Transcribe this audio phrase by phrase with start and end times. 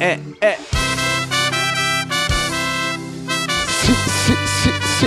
[0.00, 0.56] eh, eh.
[3.82, 3.94] Sí,
[4.26, 4.70] sí, sí,
[5.00, 5.06] sí.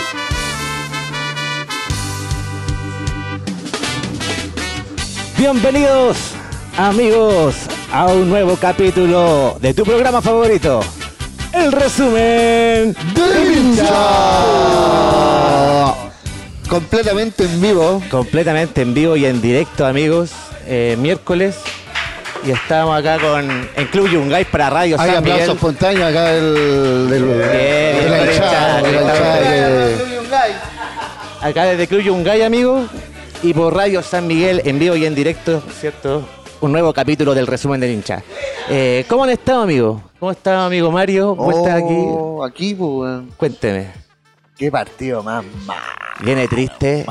[5.38, 6.18] Bienvenidos,
[6.78, 7.56] amigos,
[7.92, 10.82] a un nuevo capítulo de tu programa favorito.
[11.54, 13.86] El resumen ¡Del hincha!
[16.70, 18.02] Completamente en vivo.
[18.12, 20.32] completamente en vivo y en directo, amigos.
[20.68, 21.56] Eh, miércoles.
[22.46, 25.56] Y estamos acá con en Club Yungay para Radio Hay San aplausos Miguel.
[25.58, 29.98] espontáneos acá del, del, bien, de la bien, hinchada, de la bien, hinchada bien.
[30.30, 32.90] que- Acá desde Club Yungay, amigos.
[33.44, 36.28] Y por Radio San Miguel en vivo y en directo, ¿cierto?
[36.62, 38.22] Un nuevo capítulo del resumen del hincha.
[38.70, 40.02] Eh, ¿Cómo han estado, amigo?
[40.20, 41.36] ¿Cómo está, amigo Mario?
[41.36, 41.86] ¿Vuelta aquí?
[41.96, 43.30] Oh, aquí, pues, weón.
[43.38, 43.92] Cuénteme.
[44.58, 45.46] Qué partido más.
[46.22, 47.06] Viene triste.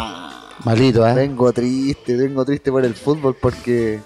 [0.64, 1.14] Malito, ¿eh?
[1.14, 4.00] Vengo triste, vengo triste por el fútbol porque...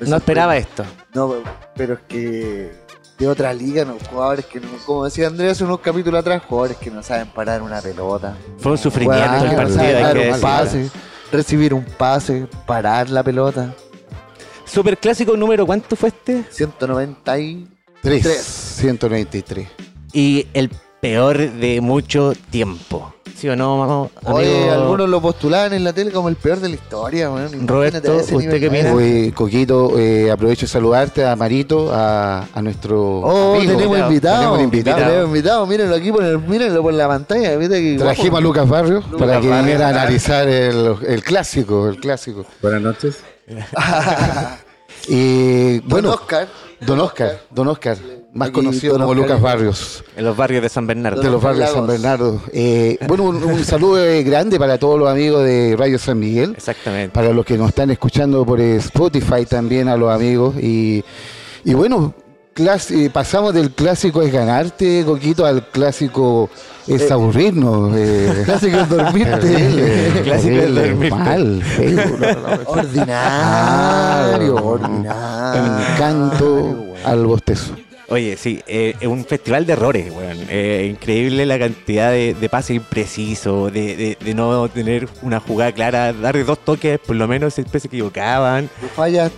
[0.00, 0.82] me No esperaba sorprende.
[0.84, 1.04] esto.
[1.14, 1.34] No,
[1.74, 2.72] pero es que
[3.18, 6.76] de otra liga, no, jugadores que no, como decía Andrés hace unos capítulos atrás, jugadores
[6.76, 8.36] que no saben parar una pelota.
[8.58, 10.90] Fue un sufrimiento Weón, el que no partido, saben hay dar que un pase,
[11.32, 13.74] recibir un pase, parar la pelota.
[14.66, 16.44] Super clásico número, ¿cuánto fue este?
[16.50, 17.68] 190 y...
[18.02, 18.22] 3.
[18.22, 18.42] Tres.
[18.80, 19.68] 193.
[20.12, 23.14] Y el peor de mucho tiempo.
[23.36, 24.10] ¿Sí o no, amigo?
[24.24, 27.68] Oye, algunos lo postulaban en la tele como el peor de la historia, weón.
[27.68, 28.90] Roberto, ¿usted qué?
[28.90, 33.18] Oye, Coquito, eh, aprovecho de saludarte a Marito, a, a nuestro.
[33.20, 33.72] Oh, amigo.
[33.76, 34.38] tenemos invitado.
[34.38, 34.96] Tenemos invitado.
[35.04, 35.66] Tenemos invitado.
[35.66, 37.56] Mírenlo aquí, por el- mírenlo por la pantalla.
[37.56, 38.42] ¿viste que Trajimos a?
[38.42, 42.46] Lucas Barrios para que viniera a analizar el, el clásico, el clásico.
[42.62, 43.18] Buenas noches.
[45.08, 46.48] Y Don bueno, Oscar.
[46.80, 47.96] Don Oscar, Don Oscar,
[48.34, 49.28] más conocido Don como Oscar.
[49.28, 51.22] Lucas Barrios, En los barrios de San Bernardo.
[51.22, 51.86] de los barrios de San.
[51.86, 52.42] Bernardo.
[52.52, 56.52] Eh, bueno, un, un saludo eh, grande para todos los amigos de Radio San Miguel.
[56.56, 57.14] Exactamente.
[57.14, 61.02] para los que nos están escuchando por Spotify también a los amigos y,
[61.64, 62.14] y bueno
[62.58, 66.48] eh, pasamos del clásico es ganarte Coquito al clásico
[66.86, 70.20] es aburrirnos eh, Clásico es dormirte.
[70.24, 71.16] Clásico es dormirte.
[71.16, 72.16] mal feo.
[72.66, 75.76] Ordinario, ordinario.
[75.92, 80.38] encanto al bostezo Oye, sí, eh, es un festival de errores, weón.
[80.48, 85.72] Eh, increíble la cantidad de, de pases imprecisos, de, de- de no tener una jugada
[85.72, 88.70] clara, darle dos toques, por lo menos siempre se equivocaban.
[88.94, 89.32] Fallas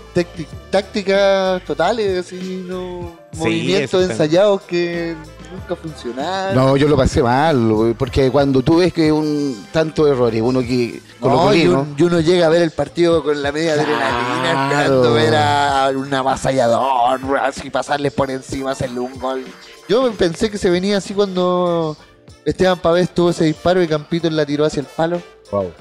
[0.70, 5.14] tácticas totales, así, no, Sí, movimientos ensayados que
[5.52, 6.54] nunca funcionaron.
[6.54, 11.00] no yo lo pasé mal porque cuando tú ves que un tanto errores uno que
[11.20, 13.72] con No, y, colinos un- y uno llega a ver el partido con la media
[13.74, 14.68] adrenalina, Claro.
[14.70, 19.44] esperando ver a un avasallador, así pasarle por encima, hacerle un gol.
[19.88, 21.96] Yo pensé que se venía así cuando
[22.44, 25.20] Esteban Pavés tuvo ese disparo y Campito la tiró hacia el palo.
[25.50, 25.72] Wow.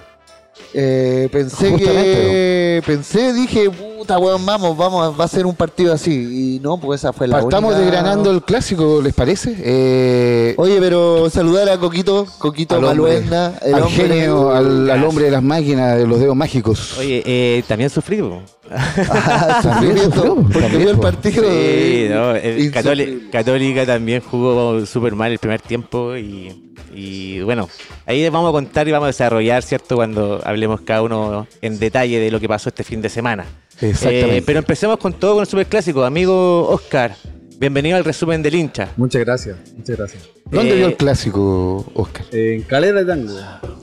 [0.74, 2.82] Eh, pensé que.
[2.86, 3.70] Pensé, dije,
[4.08, 6.56] puta weón, vamos, vamos, va a ser un partido así.
[6.56, 10.78] Y no, pues esa fue la partamos única- desgranando el clásico les parece eh, Oye,
[10.80, 14.08] pero saludar a Coquito, Coquito Maluenda, el al hombre.
[14.08, 16.98] genio, al, al hombre de las máquinas, de los dedos mágicos.
[16.98, 18.42] Oye, eh, también sufrí, po.
[18.72, 21.44] Ah, sufrió, porque vio el partido.
[21.44, 23.30] Sí, eh, no, el Católica.
[23.40, 27.68] Católica también jugó súper mal el primer tiempo y, y bueno,
[28.06, 29.96] ahí les vamos a contar y vamos a desarrollar, ¿cierto?
[29.96, 33.46] Cuando hablemos cada uno en detalle de lo que pasó este fin de semana.
[33.82, 34.38] Exactamente.
[34.38, 36.04] Eh, pero empecemos con todo con el superclásico.
[36.04, 37.16] Amigo Oscar,
[37.60, 38.90] bienvenido al resumen del hincha.
[38.98, 40.30] Muchas gracias, muchas gracias.
[40.50, 42.26] ¿Dónde eh, vio el clásico, Oscar?
[42.32, 43.36] En Calera de Tango.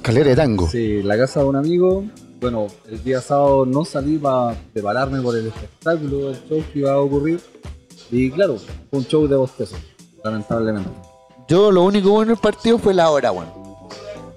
[0.02, 0.68] Calera de Tango.
[0.68, 2.04] Sí, la casa de un amigo.
[2.40, 6.92] Bueno, el día sábado no salí para prepararme por el espectáculo, el show que iba
[6.92, 7.40] a ocurrir.
[8.10, 8.58] Y claro,
[8.90, 9.76] fue un show de bostezo,
[10.22, 10.90] lamentablemente.
[11.48, 13.63] Yo lo único bueno del partido fue la hora, weón.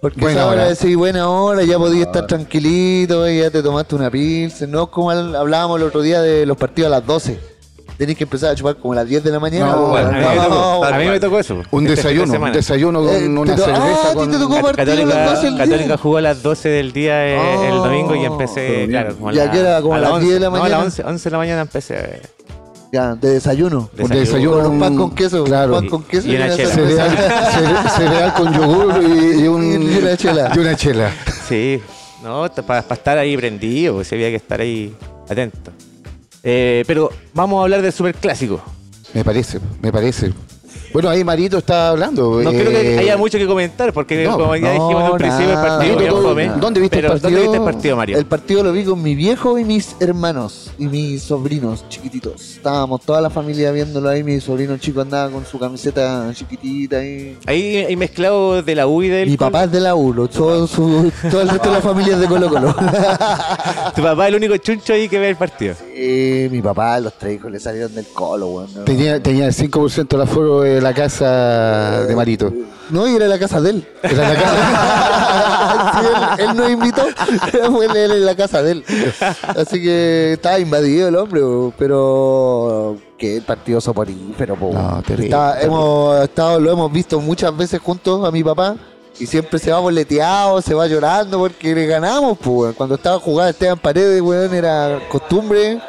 [0.02, 0.64] Porque Buena esa hora hora.
[0.66, 4.92] de decir buena hora, ya podías estar tranquilito, y ya te tomaste una pilsen, no
[4.92, 7.40] como al- hablábamos el otro día de los partidos a las 12.
[7.98, 9.72] Tenés que empezar a chupar como a las 10 de la mañana.
[9.72, 10.06] No, weón.
[10.06, 11.56] a, mí me No, tocó, a mí me tocó eso.
[11.72, 14.10] Un este desayuno, un desayuno con Eh, una cerveza.
[14.12, 14.30] ah, con...
[14.32, 14.86] te tocó partido a las
[15.16, 15.66] Católica, 12 el día.
[15.66, 17.84] Católica jugó a las 12 del día eh, el Oh.
[17.86, 20.50] domingo y empecé, claro, como Ya la- que era como a las 10 de la
[20.52, 20.78] No, a mañana.
[20.78, 22.22] las 11, 11 de la mañana empecé.
[22.92, 23.90] Ya, de desayuno.
[24.00, 25.74] Un desayuno, Con un pan con queso, claro.
[25.74, 26.70] pan con queso Y una chela.
[26.74, 27.18] Cereal,
[27.52, 30.52] cere- cereal con yogur y, y un- Y una chela.
[30.56, 31.12] y una chela.
[31.48, 31.82] Sí,
[32.24, 34.96] no, para estar ahí prendido, pues había que estar ahí
[35.30, 35.72] atento.
[36.44, 38.62] Eh, pero vamos a hablar del superclásico.
[39.14, 40.32] Me parece, me parece.
[40.94, 42.42] Bueno, ahí Marito está hablando.
[42.42, 45.12] No eh, creo que haya mucho que comentar, porque no, como ya no, dijimos en
[45.12, 46.52] un principio, el partido ¿Dónde- fome.
[46.60, 47.30] dónde viste el partido?
[47.30, 48.18] ¿Dónde viste el partido, Mario?
[48.18, 52.42] El partido lo vi con mi viejo y mis hermanos y mis sobrinos chiquititos.
[52.58, 54.24] Estábamos toda la familia viéndolo ahí.
[54.24, 57.38] Mi sobrino chico andaba con su camiseta chiquitita ahí.
[57.46, 59.30] Ahí hay mezclado de la U y del.
[59.30, 62.14] Mi papá es de la U, lo- todo, su, todo el resto de la familia
[62.16, 62.76] es de Colo Colo.
[63.96, 65.76] Tu papá es el único chuncho ahí que ve el partido.
[65.94, 68.74] Eh, mi papá, los tres hijos le salieron del colo, weón.
[68.76, 72.54] No, Tenía, tenía el 5% del aforo de la casa de Marito.
[72.90, 73.88] No, era la casa de él.
[74.04, 75.24] Era la casa.
[75.98, 77.04] Sí, él, él nos invitó,
[77.72, 78.86] fue él en la casa de él.
[79.56, 81.42] Así que estaba invadido el hombre,
[81.78, 84.72] pero que el partido soporífero, po.
[84.74, 85.36] No, terrible.
[85.62, 88.76] hemos estado, lo hemos visto muchas veces juntos a mi papá.
[89.20, 92.76] Y siempre se va boleteado, se va llorando porque le ganamos, pues.
[92.76, 95.82] Cuando estaba jugando Esteban Paredes, weón, era costumbre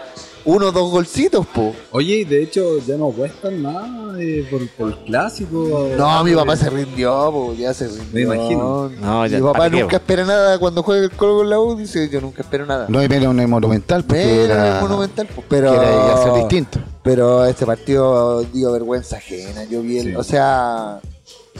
[0.50, 1.74] uno o dos golcitos, pues.
[1.90, 5.90] Oye, y de hecho ya no cuestan nada eh, por, por el clásico.
[5.98, 8.06] No, mi papá se rindió, po, ya se rindió.
[8.12, 8.88] Me imagino.
[9.00, 10.02] No, ya, mi papá ¿para qué, nunca po?
[10.02, 12.86] espera nada cuando juega el Colo con la U, dice yo nunca espero nada.
[12.88, 16.32] No hay menos en el Monumental porque Pero era, era monumental, po, pero era ser
[16.34, 16.78] distinto.
[17.02, 19.64] Pero este partido dio vergüenza ajena.
[19.64, 20.14] Yo vi, el- Sí.
[20.16, 21.00] o sea,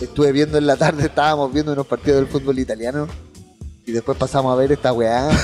[0.01, 3.07] estuve viendo en la tarde, estábamos viendo unos partidos del fútbol italiano
[3.87, 5.29] y después pasamos a ver esta weá.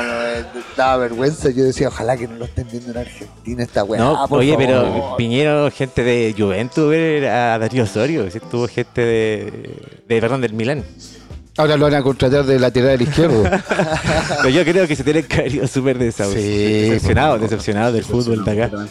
[0.00, 0.44] Hermano, eh,
[0.76, 1.50] daba vergüenza.
[1.50, 4.00] Yo decía, ojalá que no lo estén viendo en Argentina esta weá.
[4.00, 4.66] No, oye, favor.
[4.66, 8.38] pero vinieron gente de Juventus a ver a Darío Osorio, ¿sí?
[8.38, 10.84] estuvo gente de, de perdón, del Milán.
[11.56, 13.44] Ahora lo van a contratar de lateral izquierdo.
[14.38, 18.50] Pero yo creo que se tienen ido súper desa- Sí, decepcionados, decepcionados del fútbol de
[18.64, 18.86] acá.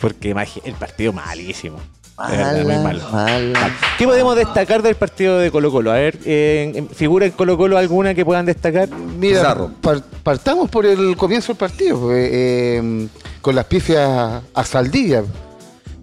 [0.00, 0.30] Porque
[0.64, 1.78] el partido malísimo.
[2.18, 3.00] Muy Mala, malo.
[3.12, 3.70] mala.
[3.96, 5.92] ¿Qué podemos destacar del partido de Colo Colo?
[5.92, 8.88] A ver, eh, ¿figura en Colo Colo alguna que puedan destacar?
[8.90, 13.08] Mira, par- partamos por el comienzo del partido, pues, eh,
[13.40, 15.22] con las pifias a Saldivia.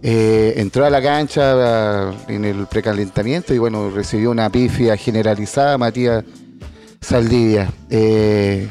[0.01, 6.23] Eh, entró a la cancha en el precalentamiento y bueno, recibió una pifia generalizada Matías
[7.01, 7.69] Saldivia.
[7.89, 8.69] Eh,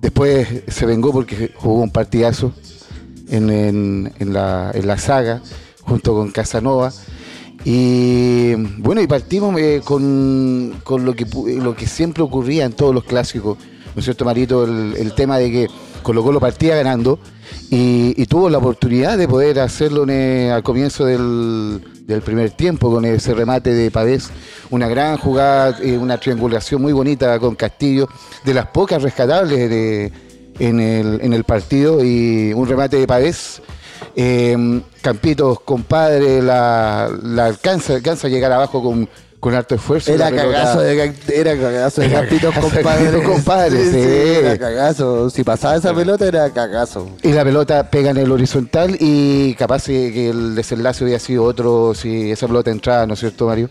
[0.00, 2.52] después se vengó porque jugó un partidazo
[3.28, 5.40] en, en- en la, en la saga
[5.90, 6.92] junto con Casanova.
[7.64, 12.72] Y bueno, y partimos eh, con, con lo, que, pu- lo que siempre ocurría en
[12.72, 13.58] todos los clásicos,
[13.94, 14.64] ¿no es cierto, Marito?
[14.64, 15.66] El, tema de que
[16.02, 17.18] Colo Colo partía ganando
[17.70, 23.04] y, tuvo la oportunidad de poder hacerlo eh, al comienzo del, del primer tiempo con
[23.04, 24.30] ese remate de Pavés,
[24.70, 28.08] una gran jugada, eh, una triangulación muy bonita con Castillo,
[28.44, 30.12] de las pocas rescatables
[30.60, 33.60] en, el, en el partido y un remate de Pavés.
[34.16, 39.08] Eh, Campitos, compadre, la, la alcanza, alcanza a llegar abajo con,
[39.40, 40.12] con harto esfuerzo.
[40.12, 43.90] Era cagazo de, era cagazo de Era Campitos, cagazo compadre.
[43.90, 43.98] Sí.
[44.44, 45.30] Era cagazo.
[45.30, 47.08] Si pasaba esa pelota, era cagazo.
[47.22, 51.94] Y la pelota pega en el horizontal y capaz que el desenlace hubiera sido otro
[51.94, 53.70] si esa pelota entraba, ¿no es cierto, Mario?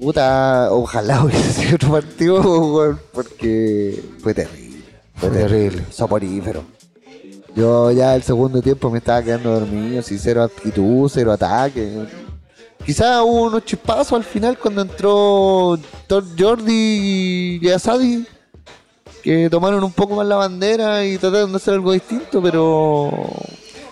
[0.00, 4.84] Puta, ojalá hubiese sido otro partido, porque fue terrible.
[5.16, 5.84] Fue terrible.
[5.90, 6.77] Soporífero.
[7.58, 12.06] Yo ya el segundo tiempo me estaba quedando dormido, sin cero actitud, cero ataque.
[12.86, 15.76] Quizás hubo unos chispazos al final cuando entró
[16.38, 18.24] Jordi y Asadi,
[19.24, 23.10] que tomaron un poco más la bandera y trataron de hacer algo distinto, pero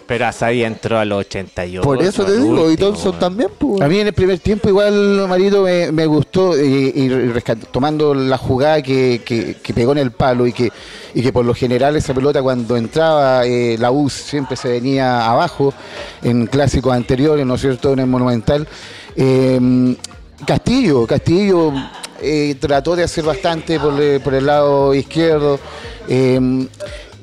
[0.06, 1.82] Pero Asadi entró a los 88.
[1.82, 3.19] por eso te al digo, y Thompson weón.
[3.19, 3.81] también, pues.
[3.81, 7.11] A mí en el primer tiempo igual, Marito, me, me gustó y,
[7.73, 10.70] tomando la jugada que, que- que pegó en el palo y que,
[11.12, 15.29] y que por lo general esa pelota cuando entraba eh, la U siempre se venía
[15.29, 15.75] abajo
[16.23, 18.69] en clásicos anteriores, ¿no es cierto?, en el Monumental.
[19.17, 19.97] Eh,
[20.47, 21.73] Castillo, Castillo
[22.23, 25.58] eh, trató de hacer bastante por, el- por el lado izquierdo.
[26.08, 26.69] eh,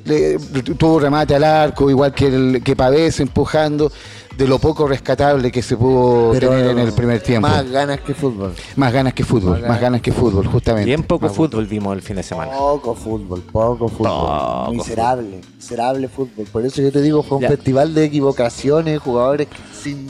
[0.04, 3.90] le- tuvo remate al arco, igual que, el, que Pavés empujando,
[4.36, 7.48] de lo poco rescatable que se pudo tener en el primer tiempo.
[7.48, 8.52] Más ganas que fútbol.
[8.76, 10.86] Más ganas que fútbol, Más más ganas que fútbol, justamente.
[10.86, 12.52] Bien poco Más- fútbol vimos el fin de semana.
[12.52, 14.08] Poco fútbol, poco fútbol.
[14.08, 16.46] Poco miserable, miserable fútbol.
[16.52, 17.48] Por eso yo te digo, fue un Ya.
[17.50, 19.46] festival de equivocaciones, jugadores
[19.80, 20.08] sin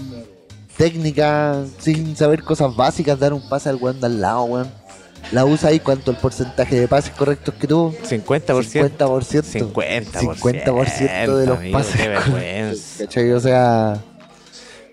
[0.76, 4.83] técnica, sin saber cosas básicas, dar un pase al weón de al lado, weón.
[5.32, 7.92] La usa ahí cuánto el porcentaje de pases correctos que tuvo.
[7.92, 8.96] 50%.
[8.96, 9.76] 50%.
[9.76, 10.04] 50%.
[10.12, 11.92] 50% de los amigo, pases.
[11.96, 13.04] Qué correctos, vergüenza.
[13.04, 13.32] ¿Cachai?
[13.32, 13.96] O sea,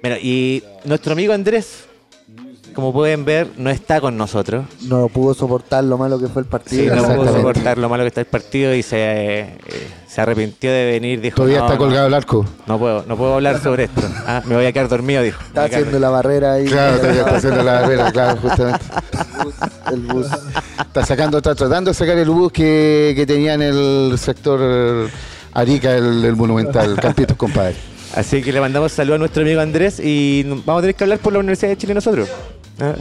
[0.04, 1.84] Mira, y nuestro amigo Andrés,
[2.74, 4.66] como pueden ver, no está con nosotros.
[4.84, 6.96] no pudo soportar lo malo que fue el Sí, partido.
[6.96, 8.98] no pudo soportar lo malo que está el partido y se,
[9.42, 9.58] eh,
[10.08, 11.22] se arrepintió de venir.
[11.22, 12.46] Dijo, Todavía no, está no, colgado el arco.
[12.66, 14.02] No puedo, no puedo hablar sobre esto.
[14.26, 15.40] Ah, me voy a quedar dormido, dijo.
[15.44, 16.66] Está haciendo la barrera ahí.
[16.66, 18.86] Claro, todavía está haciendo la barrera, claro, justamente.
[19.92, 20.28] El bus.
[20.80, 25.10] Está sacando, está tratando de sacar el bus que, que tenía en el sector
[25.54, 27.76] Arica, el, el monumental, Campitos, compadre.
[28.16, 31.20] Así que le mandamos saludos a nuestro amigo Andrés y vamos a tener que hablar
[31.20, 32.28] por la Universidad de Chile nosotros.
[32.80, 32.94] Ah,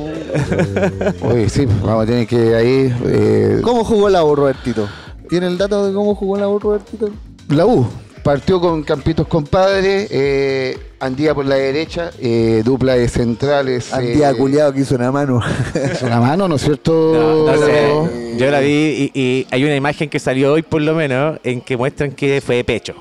[1.23, 2.95] Oye, sí, vamos a tener que ahí.
[3.07, 4.89] eh, ¿Cómo jugó la U, Robertito?
[5.29, 7.11] ¿Tiene el dato de cómo jugó la U, Robertito?
[7.49, 7.89] la U.
[8.23, 13.93] partió con Campitos Compadre, eh, Andía por la derecha, eh, dupla de centrales.
[13.93, 15.41] Andía eh, culiado que hizo una mano.
[15.75, 17.47] Es una mano, ¿no es cierto?
[17.47, 18.37] No, no sé.
[18.37, 21.61] Yo la vi y, y hay una imagen que salió hoy por lo menos en
[21.63, 22.95] que muestran que fue de pecho.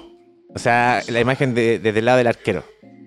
[0.56, 2.64] O sea, la imagen de- desde el lado del arquero.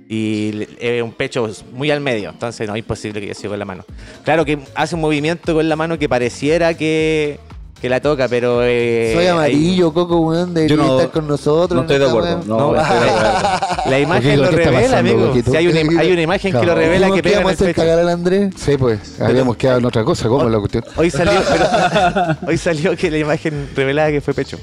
[0.08, 0.66] Y
[1.02, 3.84] un pecho muy al medio, entonces no es imposible que haya sido con la mano.
[4.24, 7.40] Claro que hace un movimiento con la mano que pareciera que,
[7.82, 8.62] que la toca, pero...
[8.64, 11.74] eh, Soy ahí- amarillo, Coco, weón, no- estar con nosotros.
[11.76, 12.44] no estoy de acuerdo, weá.
[12.46, 12.72] no.
[12.72, 13.66] No, estoy de acuerdo.
[13.90, 15.34] la imagen lo ¿qué está revela, pasando, amigo.
[15.50, 17.82] Si hay, una, hay una imagen que lo revela que pega el hacer pecho.
[17.82, 18.54] cagar al Andrés.
[18.56, 20.84] Sí, pues, habíamos quedado en otra cosa, ¿cómo es la cuestión?
[20.96, 24.58] Hoy salió, pero- hoy salió que la imagen revelaba que fue pecho.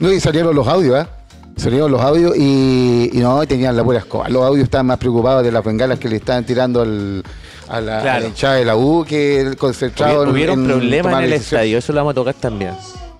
[0.00, 1.08] No, y salieron los audios, ¿ah?
[1.56, 4.28] Salieron los audios y, y no, tenían la pura escoba.
[4.28, 7.22] Los audios estaban más preocupados de las bengalas que le estaban tirando al,
[7.68, 8.26] a, la, a la Claro.
[8.26, 11.92] hinchada de la U que el concentrado Hubi- Hubieron en problemas en el estadio, eso
[11.92, 12.72] lo vamos a tocar también.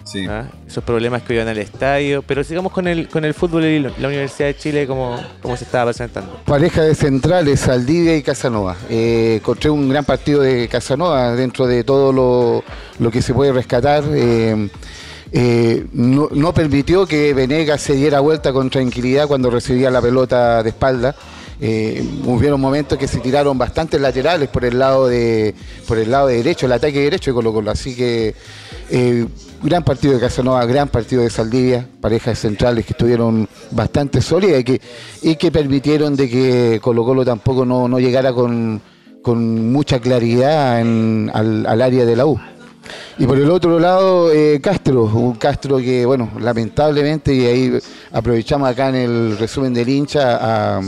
[0.05, 0.27] Sí.
[0.29, 0.45] ¿ah?
[0.69, 2.23] Esos problemas que hubieron en el estadio.
[2.23, 5.65] Pero sigamos con el, con el fútbol y la Universidad de Chile como, como se
[5.65, 6.41] estaba presentando.
[6.45, 8.77] Pareja de centrales, Saldivia y Casanova.
[8.91, 12.63] Eh, encontré un gran partido de Casanova dentro de todo lo,
[12.99, 14.05] lo que se puede rescatar.
[14.13, 14.69] Eh,
[15.33, 20.63] eh, no, no permitió que Venegas se diera vuelta con tranquilidad cuando recibía la pelota
[20.63, 21.17] de espalda.
[21.67, 25.55] Eh, hubieron momentos que se tiraron bastantes laterales por el lado de
[25.89, 27.71] por el lado de derecho, el ataque derecho de Colo Colo.
[27.71, 28.35] Así que
[28.91, 29.27] eh,
[29.63, 34.65] gran partido de Casanova, gran partido de Saldivia, parejas centrales que estuvieron bastante sólidas y
[34.65, 34.81] que,
[35.23, 38.83] y que permitieron de que Colo Colo tampoco no, no llegara con,
[39.23, 42.39] con mucha claridad al área de la U.
[43.19, 47.79] Y por el otro lado, eh, Castro, un Castro que, bueno, lamentablemente, y ahí
[48.13, 50.39] aprovechamos acá en el resumen del hincha
[50.77, 50.81] a,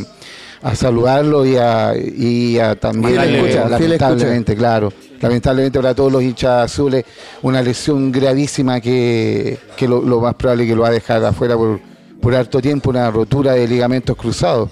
[0.62, 6.64] a saludarlo y a, y a también, escucha, lamentablemente, claro, lamentablemente para todos los hinchas
[6.72, 7.04] azules,
[7.42, 11.24] una lesión gravísima que, que lo, lo más probable es que lo va a dejar
[11.24, 11.80] afuera por,
[12.20, 14.70] por harto tiempo, una rotura de ligamentos cruzados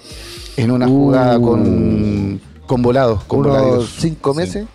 [0.57, 3.95] en una jugada con, con volados, con Unos voladios.
[3.99, 4.65] cinco meses.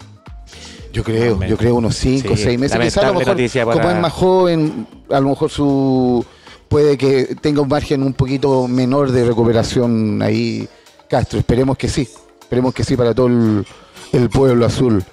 [0.93, 2.76] Yo creo, yo creo unos 5 o Sí, 6 meses.
[2.81, 6.25] Quizás a lo mejor, para- como es más joven, a lo mejor su
[6.69, 10.69] puede que tenga un margen un poquito menor de recuperación ahí
[11.11, 11.40] Castro.
[11.40, 12.09] Esperemos que sí,
[12.40, 15.05] esperemos que sí para todo el, pueblo azul.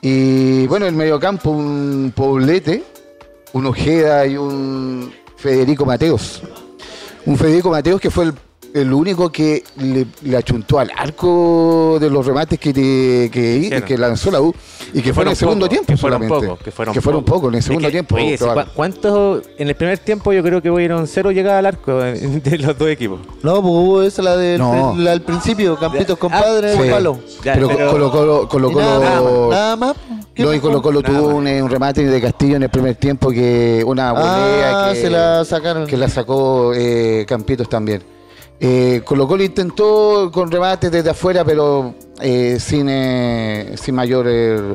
[0.00, 2.82] Y bueno, el mediocampo, un Poblete,
[3.52, 6.42] un Ojeda y un Federico Mateos.
[7.26, 8.34] Un Federico Mateos que fue el,
[8.74, 13.96] el único que le, le achuntó al arco de los remates que, te- que, que
[13.96, 14.52] lanzó la U
[14.92, 16.46] y que, fue en el segundo pocos, tiempo que fueron solamente.
[16.48, 17.48] pocos, que fueron pocos, pocos.
[17.50, 18.16] en el Es segundo que, tiempo.
[18.16, 18.36] Oye,
[18.74, 22.58] ¿cuántos en el primer tiempo yo creo que hubieron cero llegadas al arco de, de
[22.58, 23.20] los dos equipos?
[23.44, 24.92] No, pues hubo esa la del No.
[24.98, 26.82] la del principio, Campitos Ah, compadre, Sí.
[26.82, 27.18] el palo.
[27.44, 28.10] Ya, pero, pero- Colo
[28.48, 29.94] Colo, nada, Colo- más, nada más.
[30.34, 30.58] ¿Qué no, y?
[30.58, 34.10] Colo Colo Nada tuvo un, un remate de Castillo en el primer tiempo que una
[34.12, 35.86] volea Ah, que, se la sacaron.
[35.86, 38.02] que la sacó eh, Campitos también.
[38.60, 44.74] Eh, Colo Colo intentó con remates desde afuera, pero eh, sin, eh, sin mayor eh,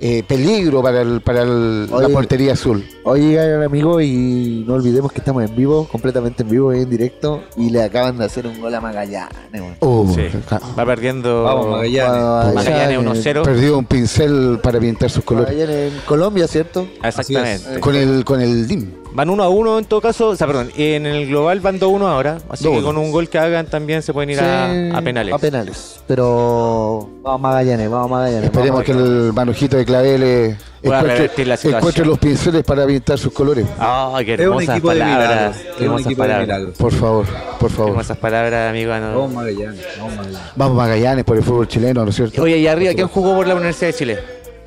[0.00, 2.84] eh, peligro para, el, para el- la portería azul.
[3.04, 7.42] Oigan, amigo, y no olvidemos que estamos en vivo, completamente en vivo y en directo.
[7.56, 9.36] Y le acaban de hacer un gol a Magallanes.
[9.80, 12.54] Uh, Sí, ca- va perdiendo Vamos, Magallanes.
[12.54, 13.42] Magallanes 1-0.
[13.44, 15.50] Perdió un pincel para pintar sus colores.
[15.54, 16.88] Magallanes en Colombia, ¿cierto?
[17.02, 17.78] Exactamente.
[17.80, 18.90] Con el, con el DIM.
[19.12, 21.90] Van 1 a 1 en todo caso, o sea, perdón, en el global van 2
[21.90, 22.82] 1 ahora, así que 2-1.
[22.84, 25.34] con un gol que hagan también se pueden ir Sí, a, a penales.
[25.34, 26.00] A penales.
[26.06, 28.44] Pero vamos Magallanes, vamos Magallanes.
[28.44, 33.18] Esperemos vamos que el manujito de Claveles Pueda encuentre, la encuentre los pinceles para pintar
[33.18, 33.66] sus colores.
[33.80, 35.56] Ah, qué Es un hermosas equipo de palabras.
[35.56, 36.62] Qué Es un hermosas palabras.
[36.78, 37.26] Por favor,
[37.58, 37.90] por Qué favor.
[37.90, 38.94] hermosas palabras, amigo.
[38.98, 40.40] no- Vamos Magallanes, vamos Magallanes.
[40.54, 42.42] Vamos Magallanes por el fútbol chileno, ¿no es cierto?
[42.42, 44.18] Oye, y arriba, ¿quién jugó por la Universidad de Chile?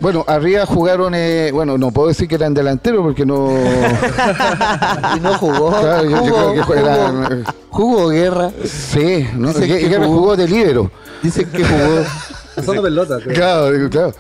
[0.01, 3.51] Bueno, arriba jugaron, eh, bueno, no puedo decir que eran delanteros porque no...
[5.15, 5.69] Y no jugó.
[5.79, 7.43] Claro, yo, yo jugó, creo que eran...
[7.69, 8.51] jugó guerra.
[8.65, 9.53] Sí, ¿no?
[9.53, 10.07] Gue- que jugó.
[10.07, 10.91] jugó de líbero.
[11.21, 12.03] Dicen que jugó.
[12.55, 13.35] Pasando pelota, creo.
[13.35, 14.13] Claro, digo, claro.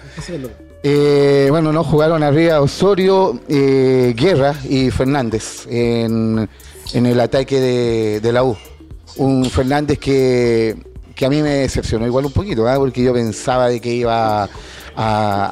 [0.83, 6.47] Eh, bueno, no jugaron arriba Osorio, eh, Guerra y Fernández en,
[6.93, 8.55] en el ataque de, de la U.
[9.17, 10.75] Un Fernández que,
[11.15, 12.75] que a mí me decepcionó igual un poquito, ¿ah?
[12.77, 14.47] porque yo pensaba de que iba
[14.95, 15.45] a,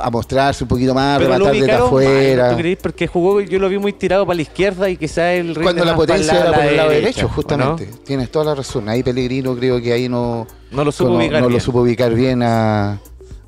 [0.00, 2.50] a- a- mostrarse un poquito más, Pero lo rematar desde mal, afuera.
[2.50, 2.78] ¿tú crees?
[2.80, 5.84] Porque jugó, yo lo vi muy tirado para la izquierda y quizás el ritmo Cuando
[5.84, 7.86] la potencia era por el lado derecha, derecho, ¿o justamente.
[7.90, 7.96] ¿no?
[7.98, 8.88] Tienes toda la razón.
[8.88, 11.60] Ahí Pellegrino creo que ahí no, No lo supo no- ubicar no lo bien.
[11.60, 13.00] supo ubicar bien a,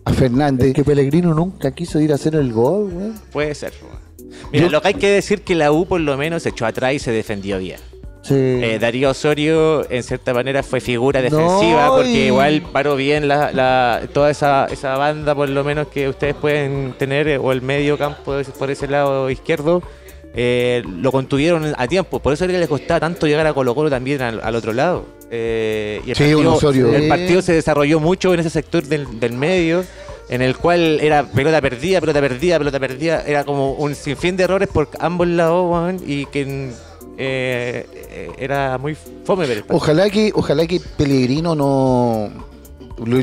[0.04, 0.74] a Fernández.
[0.74, 3.14] que Pellegrino nunca quiso ir a hacer el gol.
[3.32, 3.72] Puede ser.
[4.52, 6.94] Mira, lo que hay que decir que la U por lo menos se echó atrás
[6.94, 7.80] y se defendió bien.
[8.22, 8.34] Sí.
[8.34, 13.26] Eh, Darío Osorio, en cierta manera, fue figura No, defensiva porque y- igual paró bien
[13.26, 17.62] la, la- toda esa, esa banda, por lo menos que ustedes pueden tener, o el
[17.62, 19.82] medio campo por ese lado izquierdo.
[20.34, 22.18] eh, lo contuvieron a tiempo.
[22.20, 25.04] Por eso les costaba tanto llegar a Colo Colo también al, al otro lado.
[25.30, 26.94] Eh, y el, Sí, un partido, Osorio.
[26.94, 29.84] el partido se desarrolló mucho en ese sector del, del medio,
[30.30, 33.22] en el cual era pelota perdida, pelota perdida, pelota perdida.
[33.26, 36.70] Era como un sinfín de errores por ambos lados, y que
[37.24, 39.76] eh, eh, era muy fome ver el partido.
[39.76, 42.30] Ojalá que, ojalá que Pellegrino no.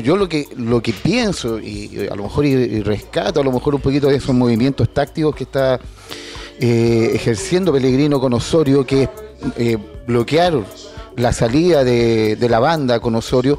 [0.02, 3.74] Yo lo que lo que pienso, y, a lo mejor y, rescato a lo mejor
[3.74, 5.78] un poquito de esos movimientos tácticos que está
[6.58, 9.08] eh, ejerciendo Pellegrino con Osorio, que
[9.56, 10.54] es bloquear
[11.16, 13.58] la salida de, la banda con Osorio,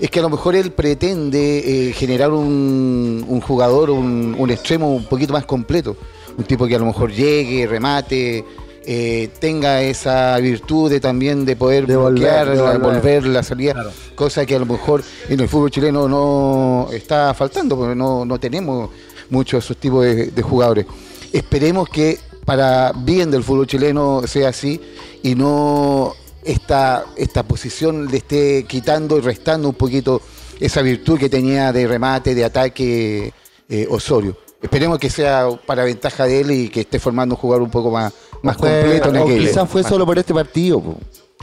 [0.00, 5.44] es que a lo mejor él pretende generar un, jugador, un extremo un poquito más
[5.44, 5.96] completo.
[6.36, 8.44] Un tipo que a lo mejor llegue, remate,
[8.84, 12.80] eh, tenga esa virtud de también de poder De volver, bloquear, de la- volver.
[13.00, 13.90] volver la salida, Claro.
[14.14, 18.38] cosa que a lo mejor en el fútbol chileno no está faltando, porque no, no
[18.40, 18.90] tenemos
[19.30, 20.86] muchos esos tipos de, de jugadores.
[21.32, 24.80] Esperemos que para bien del fútbol chileno sea así
[25.22, 30.20] y no esta, esta posición le esté quitando y restando un poquito
[30.58, 33.32] esa virtud que tenía de remate, de ataque
[33.68, 34.36] eh, Osorio.
[34.60, 37.90] Esperemos que sea para ventaja de él y que esté formando un jugador un poco
[37.90, 38.12] más,
[38.42, 39.48] más Fue- completo en o aquello.
[39.48, 40.80] quizás fue solo por este partido.
[40.80, 40.96] po.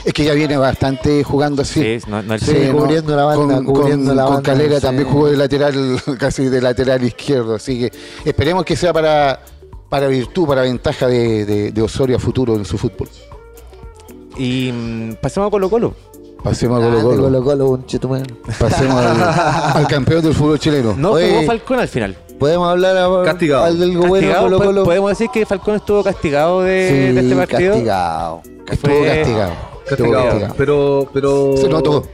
[0.04, 1.98] Es que ya viene bastante jugando así.
[2.00, 4.76] Sí, no- no el- Sí, cubriendo la banda, con, cubriendo con- la con banda, Calera
[4.76, 4.82] sí.
[4.82, 5.74] también jugó de lateral,
[6.18, 7.54] casi de lateral izquierdo.
[7.56, 7.92] Así que
[8.24, 9.40] esperemos que sea para,
[9.90, 13.08] para virtud, para ventaja de, de- de Osorio a futuro en su fútbol.
[14.36, 15.94] Y mm, pasemos a Colo Colo.
[16.42, 17.22] Pasemos a Colo Colo.
[17.24, 17.84] Colo Colo, un.
[18.58, 19.22] Pasemos al,
[19.76, 20.94] al campeón del fútbol chileno.
[20.96, 21.28] No Oye.
[21.30, 22.16] jugó Falcón al final.
[22.40, 23.64] Podemos hablar a- Castigado.
[23.64, 24.84] al del bueno Castigado, Colo Colo.
[24.84, 27.70] Podemos decir que Falcón estuvo castigado de, Sí, de este partido.
[27.74, 28.42] castigado.
[28.68, 29.69] Estuvo fue- castigado.
[29.90, 30.54] Estuvo Castigado.
[30.56, 31.56] Pero, pero.
[31.56, 32.04] Se notó.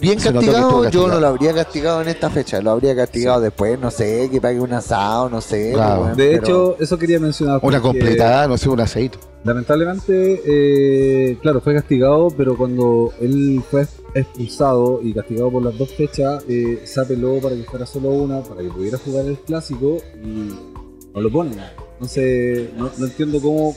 [0.00, 3.78] Bien Se castigado, yo no lo habría castigado en esta fecha, lo habría castigado después,
[3.80, 5.72] no sé, que pague un asado, no sé.
[5.74, 6.02] Claro.
[6.04, 7.58] pues, De pero- hecho, eso quería mencionar.
[7.62, 9.18] Una completada, no sé, un aceite.
[9.42, 15.90] Lamentablemente, eh, claro, fue castigado, pero cuando él fue expulsado y castigado por las dos
[15.92, 19.98] fechas, eh, se apeló para que fuera solo una, para que pudiera jugar el clásico
[20.22, 20.54] y
[21.14, 21.58] no lo ponen.
[21.94, 23.74] Entonces, no, no entiendo cómo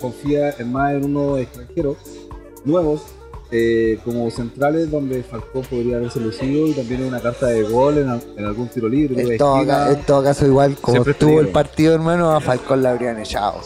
[0.00, 1.96] confía en más en unos extranjeros
[2.64, 3.02] nuevos
[3.50, 7.98] eh, como centrales donde Falcón podría haberse lucido y también en una carta de gol
[7.98, 9.20] en, en algún tiro libre.
[9.22, 9.74] En todo, esquina.
[9.86, 13.20] ca- en todo caso, igual como Siempre estuvo el partido, hermano, a Falcón lo habrían
[13.20, 13.60] echado.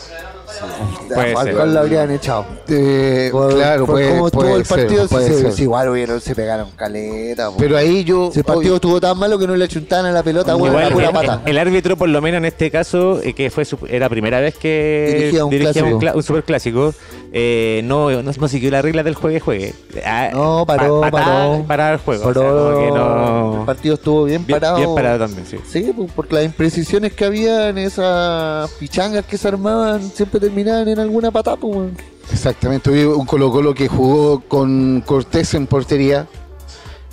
[0.60, 1.68] A Puede Falcón ser.
[1.68, 2.44] lo habrían echado.
[2.68, 6.70] Eh, Por- claro, por puede, estuvo el partido, si se- si igual hubieron, se pegaron
[6.72, 7.50] caleta.
[7.56, 8.30] Pero ahí yo...
[8.32, 10.88] Si el partido estuvo tan malo que no le achuntaban a la pelota, bueno, Igual,
[10.88, 11.42] la pura el, pata.
[11.48, 14.56] el árbitro, por lo menos en este caso, eh, que fue su- era primera vez
[14.56, 16.16] que Dirigía un clásico.
[16.16, 16.94] un superclásico,
[17.32, 19.74] eh, no, no, no siguió las reglas del juegue juegue.
[20.04, 21.64] Ah, No, paró, pa- parar- paró.
[21.66, 22.28] parar el juego.
[22.28, 24.76] o sea, Pero como que no- el partido estuvo bien, bien, parado.
[24.78, 25.58] bien parado también, sí.
[25.68, 30.98] Sí, porque las imprecisiones que había en esas pichangas que se armaban siempre terminaban en
[30.98, 31.96] alguna pues, weón.
[32.32, 36.26] Exactamente, hubo un Colo Colo que jugó con Cortés en portería,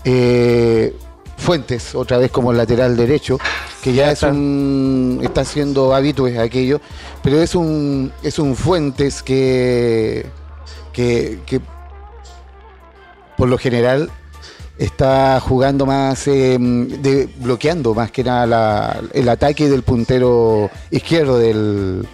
[0.04, 0.93] eh,
[1.38, 3.38] Fuentes otra vez como lateral derecho,
[3.84, 6.80] que ya es un está siendo habitué aquello,
[7.25, 10.25] pero es un es un Fuentes que
[10.93, 11.59] que, que
[13.38, 14.09] por lo general
[14.77, 21.38] está jugando más eh, de, bloqueando más que nada la- el ataque del puntero izquierdo
[21.39, 22.07] del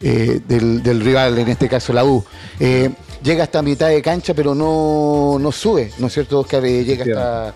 [0.00, 2.22] eh, del, del rival, en este caso la U.
[2.60, 2.90] Eh,
[3.22, 6.64] llega hasta mitad de cancha, pero no, no sube, ¿no es cierto, Oscar?
[6.66, 7.54] Eh, llega hasta,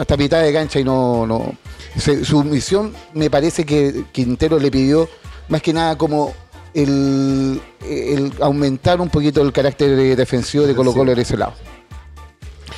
[0.00, 1.24] hasta mitad de cancha y no...
[1.26, 1.52] no
[1.96, 5.08] se- su misión me parece que Quintero le pidió
[5.48, 6.32] más que nada como
[6.74, 11.54] el, el aumentar un poquito el carácter defensivo de Colo Colo en ese lado.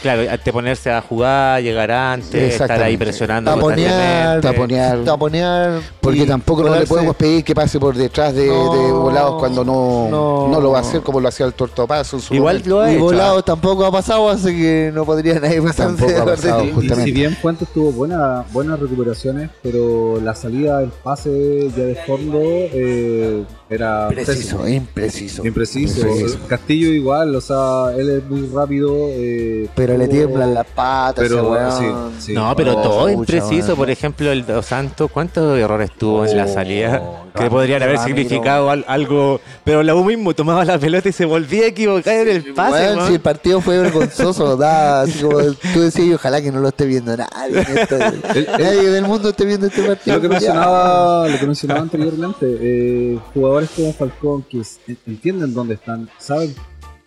[0.02, 3.52] Claro, ante ponerse a jugar, llegar antes, estar ahí presionando.
[3.52, 5.04] Taponear, taponear.
[5.04, 5.80] taponear.
[6.00, 9.38] Porque y tampoco no le podemos pedir que pase por detrás de, No, de volados
[9.38, 10.48] cuando no, no.
[10.48, 12.70] no lo va a hacer como lo hacía el Tortopaso en su Igual momento.
[12.70, 13.04] lo ha Y hecho.
[13.04, 13.42] volado ah.
[13.42, 15.94] tampoco ha pasado, así que no podría nadie pasado.
[15.94, 16.64] orden.
[16.64, 17.04] Y- y justamente.
[17.04, 22.38] si bien Fuentes tuvo buena, buenas recuperaciones, pero la salida del pase ya de fondo
[22.42, 25.46] eh, era Preciso, pésimo, impreciso.
[25.46, 26.00] impreciso.
[26.06, 26.38] Impreciso.
[26.48, 28.94] Castillo igual, o sea, él es muy rápido.
[29.10, 32.12] eh, Pero le tiemblan las patas, Pero, ese weón.
[32.18, 32.32] sí, sí.
[32.32, 33.76] No, pero Oh, todo impreciso.
[33.76, 37.02] Por ejemplo, el Dos Santos, ¿cuántos errores tuvo en la Oh, salida?
[37.38, 38.18] Que Ramiro, podrían haber Ramiro.
[38.18, 39.40] significado al- algo.
[39.62, 42.96] Pero la U mismo tomaba la pelota y se volvía a equivocar en el pase.
[43.06, 45.38] Si el partido fue vergonzoso, da, así como
[45.72, 47.60] tú decías, y ojalá que no lo esté viendo nadie.
[47.60, 47.96] esto-
[48.58, 50.16] nadie del mundo esté viendo este partido.
[50.16, 53.18] Lo que mencionaba, lo que mencionaba anteriormente, eh,
[53.66, 54.62] jugadores como Falcón que
[55.06, 56.54] entienden dónde están, saben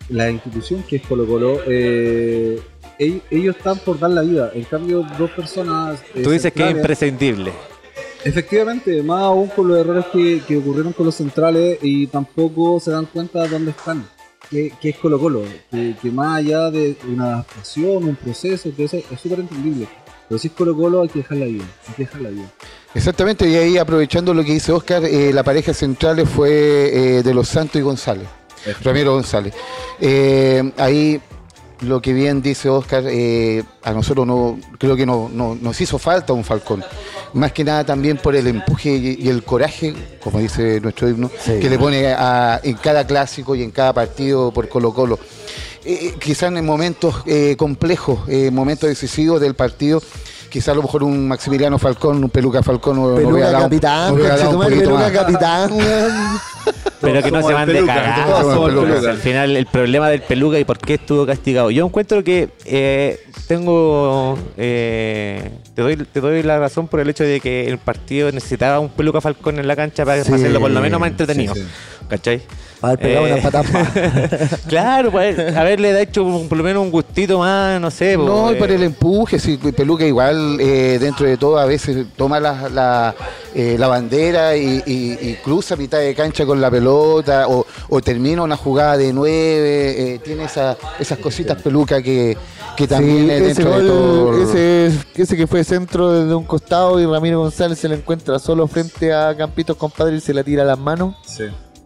[0.09, 2.59] la institución que es Colo Colo, eh,
[2.99, 4.51] ell- ellos están por dar la vida.
[4.53, 5.99] En cambio, dos personas.
[6.15, 7.51] eh, Tú dices que es imprescindible.
[8.23, 12.91] Efectivamente, más aún con los errores que, que ocurrieron con los centrales y tampoco se
[12.91, 14.05] dan cuenta de dónde están.
[14.49, 18.83] Que, que es Colo Colo, que, que más allá de una adaptación, un proceso, que
[18.83, 19.87] eso es súper entendible.
[20.31, 22.49] Pero si es Colo Colo hay que dejarla bien, hay que dejarla bien.
[22.95, 27.33] Exactamente, y ahí aprovechando lo que dice Oscar, eh, la pareja central fue eh, de
[27.33, 28.29] los Santos y González,
[28.81, 29.53] Ramiro González.
[29.99, 31.19] Eh, ahí
[31.81, 35.99] lo que bien dice Oscar, eh, a nosotros no, creo que no, no- nos hizo
[35.99, 36.81] falta un Falcón.
[37.33, 41.29] Más que nada también por el empuje y, y el coraje, como dice nuestro himno,
[41.43, 41.59] Sí.
[41.59, 45.19] que le pone a- en cada clásico y en cada partido por Colo Colo.
[45.83, 50.01] Eh, quizás en momentos eh, complejos, eh, momentos decisivos del partido,
[50.49, 54.15] quizás a lo mejor un Maximiliano Falcón, un Peluca Falcón, no, no Peluca un- capitán,
[54.17, 55.71] no dado un peluca capitán.
[57.01, 58.25] Pero que no se el van de peluca, cagada.
[58.25, 59.09] todos somos el peluca.
[59.09, 61.71] Al final, el problema del peluca y por qué estuvo castigado.
[61.71, 64.37] Yo encuentro que eh, tengo.
[64.57, 68.79] eh, te, doy, te doy la razón por el hecho de que el partido necesitaba
[68.79, 71.55] un peluca Falcón en la cancha para, Sí, hacerlo por lo menos más entretenido.
[71.55, 71.67] sí, sí.
[72.07, 72.43] ¿Cachai?
[72.81, 74.59] Haber pegado Eh, una patada más.
[74.67, 78.17] claro, pues, haberle hecho un- por lo menos un gustito más, no sé.
[78.17, 82.05] No, pues, y para el empuje, sí, Peluca igual eh, dentro de todo a veces
[82.15, 83.15] toma la, la,
[83.53, 87.65] eh, la bandera y, y- y cruza a mitad de cancha con la pelota o,
[87.89, 92.35] o termina una jugada de nueve, eh, tiene esa- esas cositas Peluca que,
[92.75, 94.91] que también Sí, es ese, dentro de todo.
[95.15, 99.13] ese que fue centro desde un costado y Ramiro González se le encuentra solo frente
[99.13, 101.15] a Campitos compadre y se la tira a las manos.
[101.27, 101.43] Sí.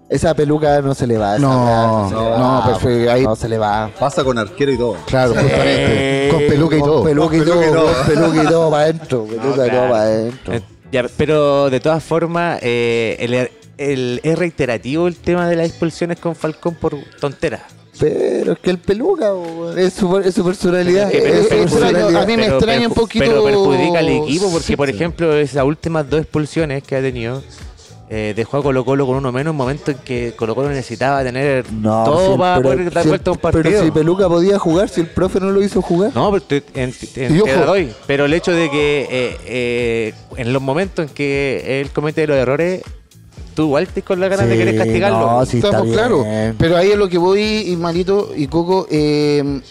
[0.07, 1.35] Esa peluca no se le va.
[1.37, 3.89] esa No, weá, se le no, va, pues fue ahí- No se le va.
[3.99, 4.97] Pasa con arquero y todo.
[5.07, 7.03] Claro, justamente, con Peluca y Con todo.
[7.03, 7.93] Peluca y Con todo, peluca y todo.
[7.95, 9.25] con peluca y todo para adentro.
[9.25, 10.53] Peluca y todo para adentro.
[10.53, 15.67] Eh, ya, pero de todas formas, eh, el, el- es reiterativo el tema de las
[15.69, 17.61] expulsiones con Falcón por tonteras.
[17.99, 19.31] Pero es que el peluca
[19.77, 21.09] es su, es su personalidad.
[21.09, 22.21] Que es su pero extraño, personalidad.
[22.21, 25.35] a mí me Pero extraña un poquito- Pero perjudica al equipo porque, Sí, por ejemplo,
[25.35, 27.41] esas últimas dos expulsiones que ha tenido,
[28.09, 31.23] eh, dejó a Colo Colo con uno menos en momento en que Colo Colo necesitaba
[31.23, 33.63] tener No, todo si el- para pero- poder dar si el- vuelta a un partido.
[33.63, 36.11] Pero si Peluca podía jugar, si el profe no lo hizo jugar.
[36.13, 37.65] No, pero te, en- te- te ojo.
[37.65, 37.91] doy.
[38.05, 42.37] Pero el hecho de que eh, eh, en los momentos en que él comete los
[42.37, 42.83] errores,
[43.55, 45.19] tú igual te con la ganas de querer castigarlo.
[45.39, 46.25] no, sí, está Estamos claros.
[46.59, 47.41] Pero ahí es lo que voy,
[47.71, 48.85] y Marito y Coco.
[48.91, 49.61] eh,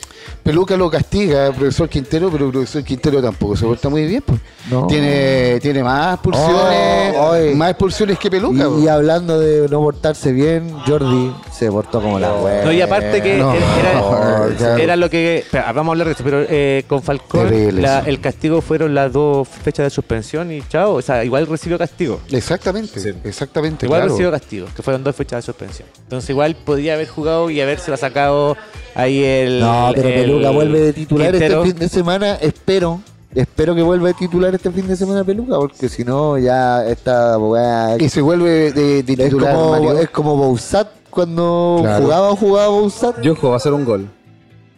[0.42, 4.22] Peluca lo castiga, profesor Quintero, pero el profesor Quintero tampoco se porta muy bien.
[4.26, 4.40] pues.
[4.70, 4.86] No.
[4.86, 8.68] Tiene, tiene más expulsiones, Oh, más expulsiones que Peluca.
[8.78, 12.64] Y, y hablando de no portarse bien, Jordi se portó como la wea.
[12.64, 14.76] No, y aparte que No, era, claro.
[14.78, 15.38] era lo que.
[15.38, 19.12] espera, vamos a hablar de eso, pero eh, con Falcón la- el castigo fueron las
[19.12, 20.94] dos fechas de suspensión y chao.
[20.94, 22.20] O sea, igual recibió castigo.
[22.30, 23.10] Exactamente, Sí.
[23.24, 23.86] exactamente.
[23.86, 24.12] Igual claro.
[24.12, 25.88] recibió castigo, que fueron dos fechas de suspensión.
[26.02, 28.56] Entonces, igual podría haber jugado y haberse sacado
[28.94, 29.60] ahí el.
[29.60, 31.58] No, pero el Peluca vuelve de titular Quintero.
[31.62, 32.34] este fin de semana.
[32.36, 33.00] Espero,
[33.34, 37.38] espero que vuelva de titular este fin de semana Peluca, porque si no, ya esta
[37.38, 39.98] weá Y se vuelve de, de es titular, como, Mario.
[39.98, 42.02] es como Bouzat cuando Claro.
[42.04, 43.20] jugaba, jugaba Bouzat.
[43.22, 44.08] Yojo va a hacer un gol.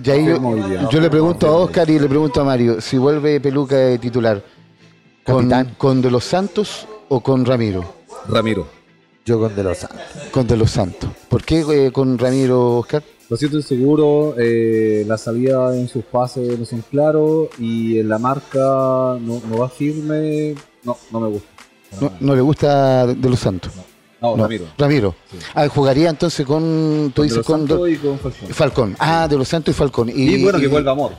[0.05, 3.41] Y ahí yo, yo le pregunto a Oscar y le pregunto a Mario, si vuelve
[3.41, 4.43] Peluca de titular,
[5.25, 5.75] ¿con, Capitán.
[5.79, 7.85] con De los Santos o con Ramiro?
[8.29, 8.67] Ramiro.
[9.25, 9.99] Yo con De Los Santos.
[10.31, 11.11] Con De los Santos.
[11.29, 13.03] ¿Por qué eh, con Ramiro, Oscar?
[13.29, 18.19] Lo siento inseguro, eh, la salida en sus pases no son claros y en la
[18.19, 20.55] marca no, no va firme.
[20.85, 21.49] No, no me gusta.
[22.01, 23.73] No, no le gusta De los Santos.
[24.21, 24.67] No, No, Ramiro.
[24.79, 25.15] Ramiro.
[25.31, 25.39] Sí.
[25.55, 28.49] Ah, jugaría entonces con, tú Con dices De Los con Santos y con Falcón.
[28.51, 28.97] Falcón.
[29.01, 30.09] Ah, De los Santos y Falcón.
[30.15, 31.13] Y, bueno, que vuelva amor.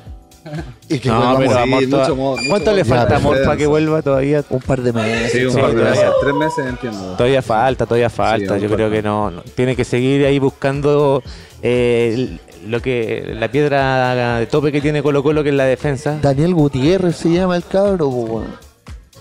[0.90, 1.62] Y que No, vuelva pero Amor.
[1.64, 4.44] amor, Sí, toda- mucho amor, mucho ¿Cuánto le falta Ya, amor para que vuelva todavía?
[4.50, 5.32] Un par de meses.
[5.32, 6.02] Sí, un Sí, par de todavía.
[6.02, 6.16] meses.
[6.22, 7.14] Tres meses entiendo.
[7.16, 8.58] Todavía falta, todavía falta.
[8.58, 9.42] Yo creo que no, no.
[9.42, 11.22] Tiene que seguir ahí buscando
[11.62, 16.18] eh, lo que la piedra de tope que tiene Colo Colo, que es la defensa.
[16.22, 18.44] Daniel Gutiérrez se llama el cabro.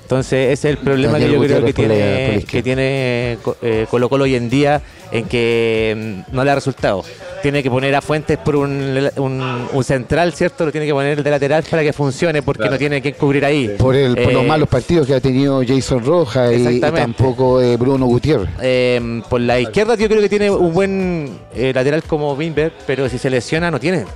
[0.02, 3.86] Entonces ese es el problema Daniel que yo creo que la- tiene, que tiene eh,
[3.90, 7.02] Colo Colo hoy en día en que mm, no le ha resultado.
[7.46, 10.64] Tiene que poner a Fuentes por un, un- un central, ¿cierto?
[10.64, 12.72] Lo tiene que poner de lateral para que funcione porque Claro.
[12.72, 13.68] no tiene que cubrir ahí.
[13.78, 17.76] Por, el, por los Eh, malos partidos que ha tenido Jason Rojas y, tampoco eh,
[17.76, 18.48] Bruno Gutiérrez.
[18.60, 23.08] Eh, por la izquierda yo creo que tiene un buen eh, lateral como Wimber, pero
[23.08, 24.06] si se lesiona no tiene.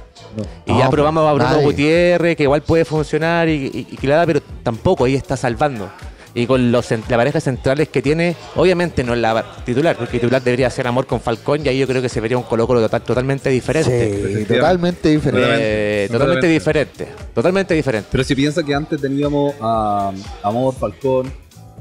[0.66, 1.64] Y No, ya probamos a Bruno nadie.
[1.64, 5.37] Gutiérrez, que igual puede funcionar y, y- y que le da, pero tampoco ahí está
[5.37, 5.88] salvando.
[6.33, 10.21] Y con los, la pareja centrales que tiene, obviamente no es la titular, porque el
[10.21, 12.66] titular debería ser Amor con Falcón y ahí yo creo que se vería un Colo
[12.66, 14.38] total- totalmente diferente.
[14.38, 15.49] Sí, totalmente diferente.
[15.51, 16.12] Eh, Totalmente.
[16.12, 17.09] totalmente diferente.
[17.35, 18.09] Totalmente diferente.
[18.12, 20.12] Pero si piensa que antes teníamos a
[20.45, 21.33] Amor, Falcón,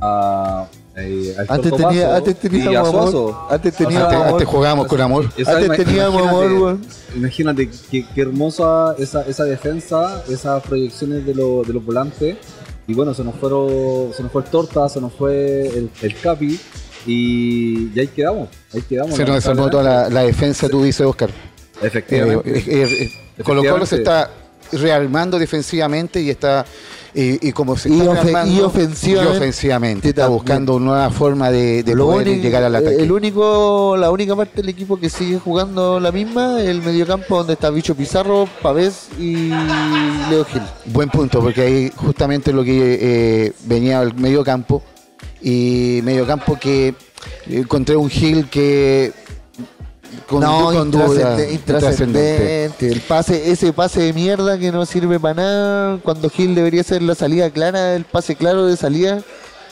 [0.02, 0.66] a.
[0.96, 3.36] eh, Antes, tenía, antes teníamos amor.
[3.52, 4.28] Antes teníamos Antes, amor.
[4.34, 5.30] antes jugábamos con amor.
[5.38, 6.82] Esa Antes teníamos imagínate- amor, weón.
[7.16, 12.38] Imagínate qué, qué hermosa esa, esa defensa, esas proyecciones de, lo- de los volantes
[12.90, 16.16] Y bueno, se nos, fueron, se nos fue el Torta, se nos fue el, el
[16.16, 16.60] Capi.
[17.06, 18.50] Y, y ahí quedamos.
[18.74, 19.14] Ahí quedamos.
[19.16, 21.30] Se nos desarmó toda la, la defensa, tú dices, Oscar.
[21.84, 22.50] Efectivamente.
[22.50, 24.32] Eh, eh, eh, Colo Colo se está
[24.72, 26.66] rearmando defensivamente y está
[27.14, 31.50] y, y como se Y está y ofensivamente, y ofensivamente, está buscando una nueva forma
[31.52, 32.96] de, de Lo poder único- llegar al ataque.
[33.02, 37.54] El único, la única parte del equipo que sigue jugando la misma, el mediocampo donde
[37.54, 39.50] está Bicho Pizarro, Pavés y
[40.30, 40.62] Leo Gil.
[40.86, 44.82] Buen punto, porque ahí justamente lo que eh, venía al medio campo
[45.42, 46.94] y medio campo que
[47.48, 49.12] encontré un Gil que
[50.28, 50.88] con, no, con
[51.52, 52.88] intrascendente.
[52.88, 57.02] El pase, ese pase de mierda que no sirve para nada, cuando Gil debería ser
[57.02, 59.22] la salida clara, el pase claro de salida,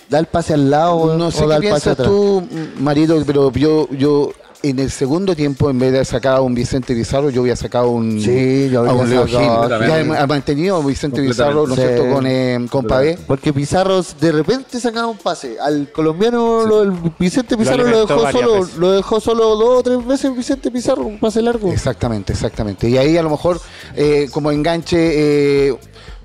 [0.09, 2.07] da el pase al lado No sé o da qué el pase piensas atrás.
[2.07, 2.47] tú,
[2.79, 4.31] Marito, pero yo, yo
[4.63, 7.89] en el segundo tiempo, en vez de sacar a un Vicente Pizarro, yo había sacado
[7.89, 9.87] un, Sí, yo a habría un Leo sacado a Gil.
[9.87, 13.17] Ya ha mantenido a Vicente Pizarro, ¿no es cierto?, con, eh, con Pavé.
[13.27, 15.57] Porque Pizarro de repente sacaba un pase.
[15.59, 18.77] Al colombiano, lo Vicente Pizarro lo, dejó solo, veces.
[18.77, 21.71] lo dejó solo dos o tres veces Vicente Pizarro, un pase largo.
[21.71, 22.89] Exactamente, exactamente.
[22.89, 23.61] Y ahí a lo mejor,
[23.95, 25.77] eh, como enganche, eh,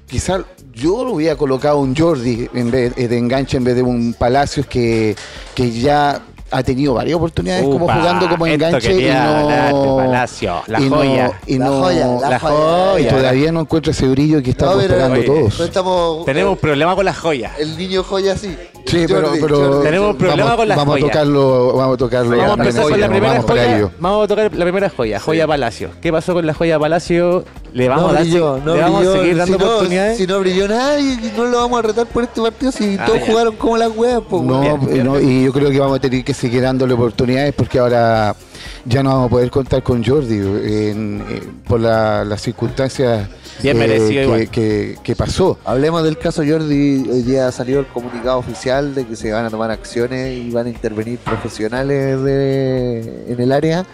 [0.06, 0.42] quizás
[0.72, 4.66] yo lo hubiera colocado un Jordi en vez de enganche en vez de un Palacios
[4.66, 5.14] que,
[5.54, 10.88] que ya ha tenido varias oportunidades como jugando como enganche y no, Palacio, la y
[10.90, 11.40] no- joya.
[11.46, 13.00] y La no- joya, la la joya.
[13.00, 15.58] y todavía no encuentro ese brillo que estamos No, pero- esperando oye, todos.
[15.58, 17.58] No estamos, Tenemos un problema con las joyas.
[17.58, 18.56] el niño joya así.
[18.92, 19.82] Sí, pero, Jordi, pero Jordi.
[19.84, 22.36] Tenemos un problema vamos, con las vamos a tocarlo, vamos a tocarlo.
[22.36, 23.76] Vamos a empezar con la primera vamos para joya.
[23.76, 23.90] ello.
[23.98, 25.90] Vamos a tocar la primera joya, joya Palacio.
[26.00, 27.44] ¿Qué pasó con la joya Palacio?
[27.72, 29.14] ¿Le vamos no a dar brilló, no le vamos brilló.
[29.14, 30.18] a seguir dando si no, oportunidades?
[30.18, 33.20] Si no brilló nadie, no lo vamos a retar por este partido si Ah, todos
[33.20, 33.26] ya.
[33.26, 34.20] jugaron como las weas.
[34.20, 36.92] po, No, Bien, bien, no, y yo creo que vamos a tener que seguir dándole
[36.94, 38.36] oportunidades porque ahora
[38.84, 43.28] ya no vamos a poder contar con Jordi en- eh, por la- las circunstancias
[43.62, 44.50] Bien merecido que, igual.
[44.50, 45.58] que- que pasó.
[45.64, 47.08] Hablemos del caso Jordi.
[47.10, 50.66] Hoy día salió el comunicado oficial de que se van a tomar acciones y van
[50.66, 53.84] a intervenir profesionales de- en el área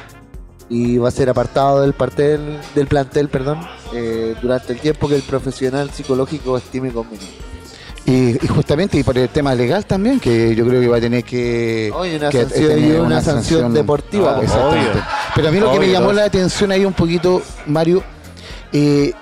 [0.70, 2.40] y va a ser apartado del plantel,
[2.74, 3.58] del plantel perdón,
[3.94, 7.47] eh, durante el tiempo que el profesional psicológico estime conveniente.
[8.08, 11.00] Y, y justamente y por el tema legal también, que yo creo que va a
[11.00, 11.92] tener que...
[11.94, 14.36] Hoy una que sanción, tener y una sanción deportiva.
[14.38, 14.42] Ah.
[14.42, 14.90] Exactamente.
[14.92, 15.02] Obvio.
[15.34, 16.16] Pero a mí lo que me llamó dos.
[16.16, 18.02] la atención ahí un poquito, Mario,
[18.72, 19.12] eh,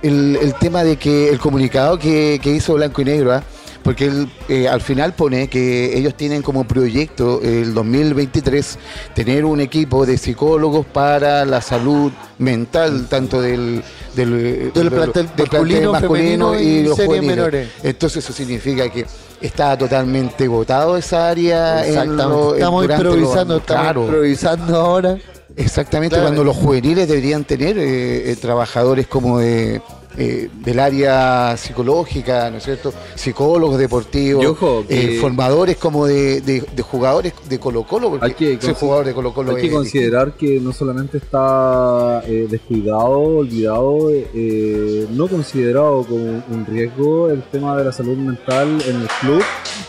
[0.00, 3.42] el, el tema de que el comunicado que, que hizo Blanco y Negro, ¿ah?
[3.86, 8.78] Porque él eh, al final pone que ellos tienen como proyecto el 2023
[9.14, 13.84] tener un equipo de psicólogos para la salud mental, tanto del,
[14.16, 17.36] del, Del plantel masculino, femenino y los juveniles.
[17.36, 17.68] menores.
[17.84, 19.06] Entonces eso significa que
[19.40, 21.84] está totalmente agotado esa área.
[21.84, 22.24] en Exactamente.
[22.24, 24.02] lo- estamos improvisando, lo- estamos claro.
[24.02, 25.18] improvisando ahora.
[25.58, 26.26] Exactamente, Claro.
[26.28, 29.80] cuando los juveniles deberían tener eh, eh, trabajadores como de,
[30.16, 32.92] eh, del área psicológica, ¿no es cierto?
[33.14, 38.34] Psicólogos deportivos, ojo, eh, formadores como de, de- de jugadores de Colo Colo, porque Hay
[38.34, 42.22] que ser consi- jugador de Colo Colo Hay que es considerar que no solamente está
[42.26, 48.78] eh, descuidado, olvidado, eh, no considerado como un riesgo el tema de la salud mental
[48.86, 49.42] en el club,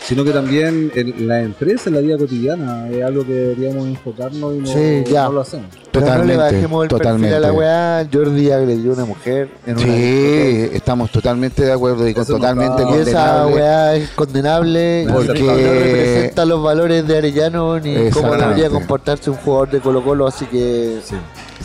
[0.06, 4.54] sino que también en la empresa, en la vida cotidiana, es algo que deberíamos enfocarnos
[4.54, 5.24] y no, Sí, ya.
[5.24, 5.66] no lo hacemos.
[6.00, 7.28] Pero no le Totalmente, bajemos el totalmente.
[7.28, 8.08] perfil a la weá.
[8.12, 12.26] Jordi agredió a una mujer en una Sí, estamos totalmente de acuerdo y con no
[12.26, 13.54] totalmente está- Y esa condenable.
[13.54, 19.36] weá es condenable Porque- no representa los valores de Arellano ni cómo debería comportarse un
[19.36, 21.14] jugador de Colo Colo, así que Sí.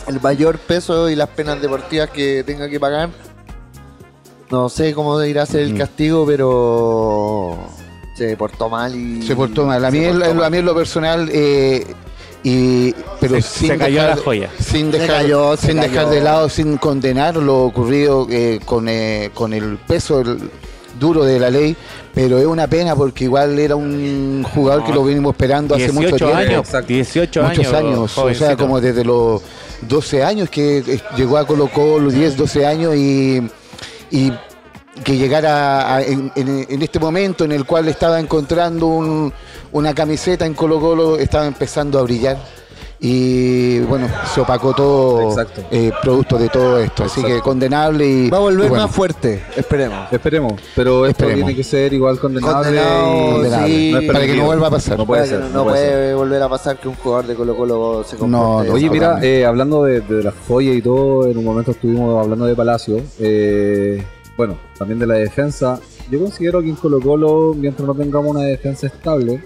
[0.08, 3.10] el mayor peso y las penas deportivas que tenga que pagar,
[4.50, 5.78] no sé cómo irá a ser el Mm.
[5.78, 7.56] castigo, pero
[8.16, 9.22] se portó mal y...
[9.22, 9.84] Se portó mal.
[9.84, 10.04] A en, mí
[10.58, 11.84] en lo personal, eh,
[12.44, 14.50] y, pero Se- sin se cayó dejar, la joya.
[14.60, 19.52] Sin dejar, cayó, sin dejar de lado, sin condenar lo ocurrido eh, con, eh, con
[19.52, 20.50] el peso el-
[21.00, 21.74] duro de la ley,
[22.14, 26.10] pero es una pena porque igual era un jugador que lo venimos esperando hace mucho
[26.10, 26.36] 18 tiempo.
[26.36, 26.86] años, Exacto.
[26.92, 27.74] 18 muchos años.
[27.74, 29.42] años, o sea, como desde los
[29.88, 33.42] 12 años que eh, llegó a Colo Colo, 10, 12 años y,
[34.12, 34.32] y
[35.02, 39.32] que llegara a- en, en- en este momento en el cual estaba encontrando un-
[39.74, 42.36] una camiseta en Colo Colo, estaba empezando a brillar
[43.00, 45.36] y bueno, se opacó todo
[45.70, 49.42] eh, producto de todo esto, así que condenable y Va a volver bueno, más fuerte,
[49.56, 50.10] esperemos.
[50.12, 51.36] Esperemos, pero esto Esperemos.
[51.46, 52.70] tiene que ser igual condenable.
[52.80, 53.90] Y- condenable, sí.
[53.92, 54.96] no es para que no vuelva a pasar.
[54.96, 57.26] No puede Puede que ser, no, no puede puede volver a pasar que un jugador
[57.26, 61.26] de Colo Colo se comporte Oye, mira, eh, hablando de, de las joyas y todo,
[61.28, 63.00] en un momento estuvimos hablando de Palacio.
[63.18, 64.02] eh,
[64.36, 65.78] bueno, también de la defensa.
[66.10, 69.40] Yo considero que en Colo Colo, mientras no tengamos una defensa estable,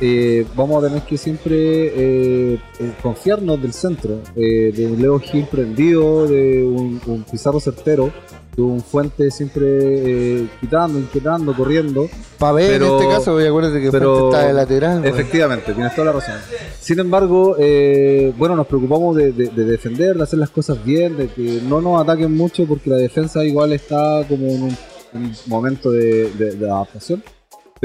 [0.00, 5.18] eh, vamos a tener que siempre eh, eh, confiarnos del centro, eh, de un Leo
[5.18, 8.10] Gil prendido, de un, un Pizarro certero,
[8.56, 12.08] Tuvo un fuente siempre eh, quitando, inquietando, corriendo.
[12.68, 15.04] Pero- en este caso, acuérdate que pero- Fuente está de lateral.
[15.04, 16.36] Efectivamente, tienes toda la razón.
[16.80, 21.18] Sin embargo, eh, bueno, nos preocupamos de, de- de defender, de hacer las cosas bien,
[21.18, 24.76] de que no nos ataquen mucho porque la defensa igual está como en un,
[25.12, 27.22] un momento de, de- de adaptación.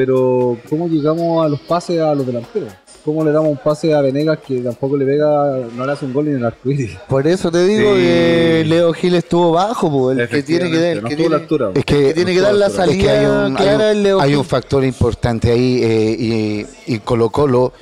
[0.06, 2.70] Pero, ¿cómo llegamos a los pases a los delanteros?
[3.06, 6.14] ¿Cómo le damos un pase a Venegas que tampoco le pega, no le hace un
[6.14, 6.98] gol ni en el arcoíris?
[7.08, 8.02] Por eso te digo Sí.
[8.02, 11.16] que Leo Gil estuvo bajo, po, el que tiene que dar, el que a la
[11.18, 11.72] tiene, altura.
[11.76, 13.82] Es que que tiene que dar la Es que salida hay un, hay clara un-
[13.98, 14.38] el Leo hay Gil.
[14.40, 17.74] un factor importante ahí eh, y, y Colo Colo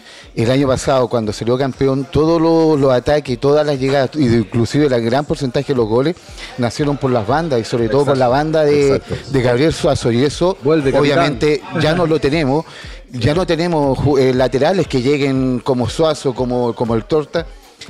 [0.43, 4.85] el año pasado cuando salió campeón todos los, los ataques y todas las llegadas inclusive
[4.85, 6.15] el gran porcentaje de los goles
[6.57, 10.11] nacieron por las bandas y sobre todo por la banda de, Gabriel Suazo.
[10.11, 11.01] Y eso Vuelve, capitán.
[11.01, 12.65] obviamente ya no lo tenemos.
[13.11, 17.45] Ya no tenemos eh, laterales que lleguen como Suazo como, como el Torta.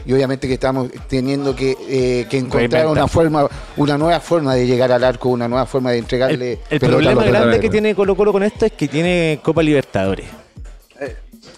[0.05, 4.65] Y obviamente que estamos teniendo que, eh, que encontrar una forma una nueva forma de
[4.65, 7.93] llegar al arco una nueva forma de El, entregarle el a problema grande que tiene
[7.95, 10.25] Colo Colo con esto es que tiene Copa Libertadores.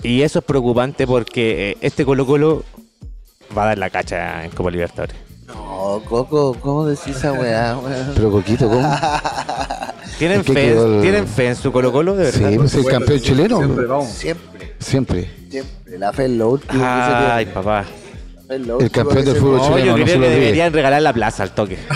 [0.03, 2.63] Y eso es preocupante porque eh, este Colo Colo
[3.55, 5.15] va a dar la cacha en Copa Libertadores.
[5.47, 8.11] No, Coco, ¿cómo decís esa weá, weón?
[8.15, 8.81] Pero Coquito, ¿cómo?
[10.17, 12.49] ¿Tienen, que fe, quedó el- ¿Tienen fe en su Colo Colo, de verdad?
[12.51, 13.57] Sí, pues el campeón chileno.
[13.57, 14.07] Siempre vamos.
[14.09, 15.29] Siempre, Siempre.
[15.49, 15.97] siempre.
[15.99, 17.83] La fe es lo último que Ay, se papá.
[17.83, 18.01] pierde.
[18.35, 20.07] La fe es lo El último campeón que del fútbol No, chileno, yo no creo
[20.07, 21.77] se que deberían regalar la plaza al toque.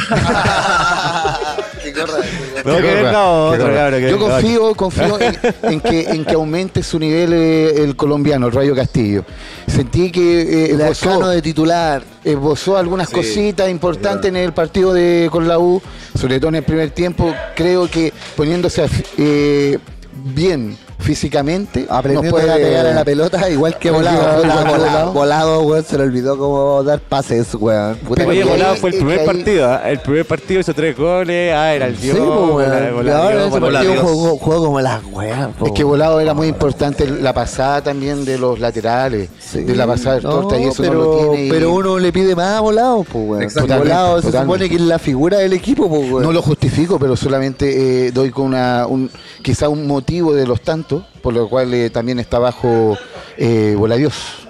[2.63, 3.11] que.
[3.11, 7.33] No, otro, cabrón, que Yo confío, confío en, en que, en que aumente su nivel
[7.33, 9.25] eh, el colombiano, el Rayo Castillo.
[9.67, 12.03] Sentí que eh, El esbozó, de titular.
[12.23, 15.81] esbozó algunas Sí, cositas importantes en el partido de con la U,
[16.17, 17.33] sobre todo en el primer tiempo.
[17.55, 18.85] Creo que poniéndose
[19.17, 19.79] eh,
[20.13, 24.37] bien físicamente, Aprendiendo nos puede a pegar a la pelota, igual que volado.
[24.37, 24.77] Volado, Volado.
[24.77, 27.95] volado, volado, weón, se le olvidó cómo dar pases, weón.
[27.97, 29.69] Puta Pero Oye, Volado fue el primer ahí- partido.
[29.69, 29.81] ¿ah?
[29.89, 31.53] El primer partido hizo tres goles.
[31.55, 32.17] Ah, era el Sí, dios.
[32.19, 33.09] po, Volado, weón.
[33.09, 33.71] Ahora ese volado.
[33.85, 35.65] partido jugó, jugó como las weas, po.
[35.67, 39.61] Es que volado era muy importante la pasada también de los laterales, Sí.
[39.63, 41.45] de la pasada del No, torta y eso pero, no lo tiene.
[41.45, 43.77] y pero uno le pide más a volado, pues, weón.
[43.79, 46.23] Volado se supone que es la figura del equipo, pues, weón.
[46.23, 49.09] No lo justifico, pero solamente eh, doy con una, un,
[49.41, 50.84] quizá un motivo de los tantos,
[51.21, 52.97] por lo cual eh, también está bajo
[53.37, 54.47] eh, Voladios.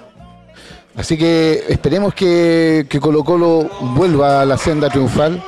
[0.96, 5.42] Así que esperemos que, que Colo Colo vuelva a la senda triunfal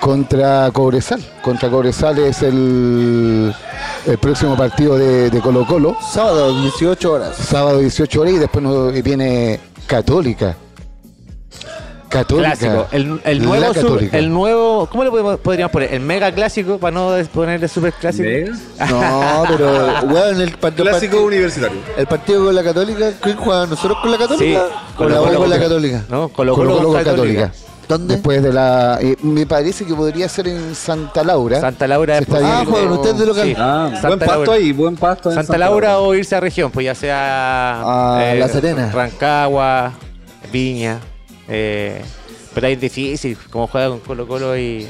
[0.00, 1.22] contra Cobresal.
[1.42, 3.54] Contra Cobresal es el,
[4.06, 5.96] el próximo partido de, de Colo Colo.
[6.00, 7.36] Sábado, 18 horas.
[7.36, 10.56] Sábado 18 horas y después nos viene Católica.
[12.12, 12.50] Católica.
[12.56, 12.86] Clásico.
[12.92, 15.92] El, el La nuevo, sub- el nuevo, ¿cómo le podemos- podríamos poner?
[15.94, 18.24] El mega clásico para no ponerle super clásico.
[18.28, 18.52] ¿Mega?
[18.90, 19.70] No, pero,
[20.12, 21.78] weón, el, part- el Clásico partido, universitario.
[21.96, 23.66] el partido con la Católica, ¿quién juega?
[23.66, 24.44] ¿Nosotros con la Católica?
[24.66, 26.04] Sí, con la con la Católica.
[26.08, 27.04] No, con Católica.
[27.04, 27.52] Católica.
[27.88, 28.14] ¿Dónde?
[28.14, 28.98] Después de la.
[29.02, 31.60] eh, me parece que podría ser en Santa Laura.
[31.60, 33.44] Santa Laura está Ah, viendo- juegan ustedes de local.
[33.48, 33.54] Sí.
[33.58, 34.52] Ah, Santa buen pasto Laura.
[34.54, 37.80] ahí, buen pasto en Santa Laura o irse a región, pues ya sea
[38.30, 38.90] A La Serena.
[38.92, 39.92] Rancagua,
[40.52, 41.00] Viña.
[41.48, 42.02] Eh,
[42.54, 44.86] pero ahí es difícil, como juega con Colo Colo y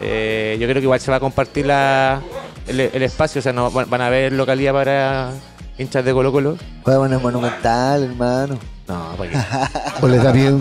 [0.00, 2.20] eh, yo creo que igual se va a compartir la,
[2.66, 5.32] el, el espacio, o sea, no van a haber localidad para
[5.78, 6.56] hinchas de Colo Colo.
[6.82, 8.58] Juega en el Monumental, hermano.
[8.88, 9.30] No, pues,
[10.02, 10.60] ¿O les da miedo?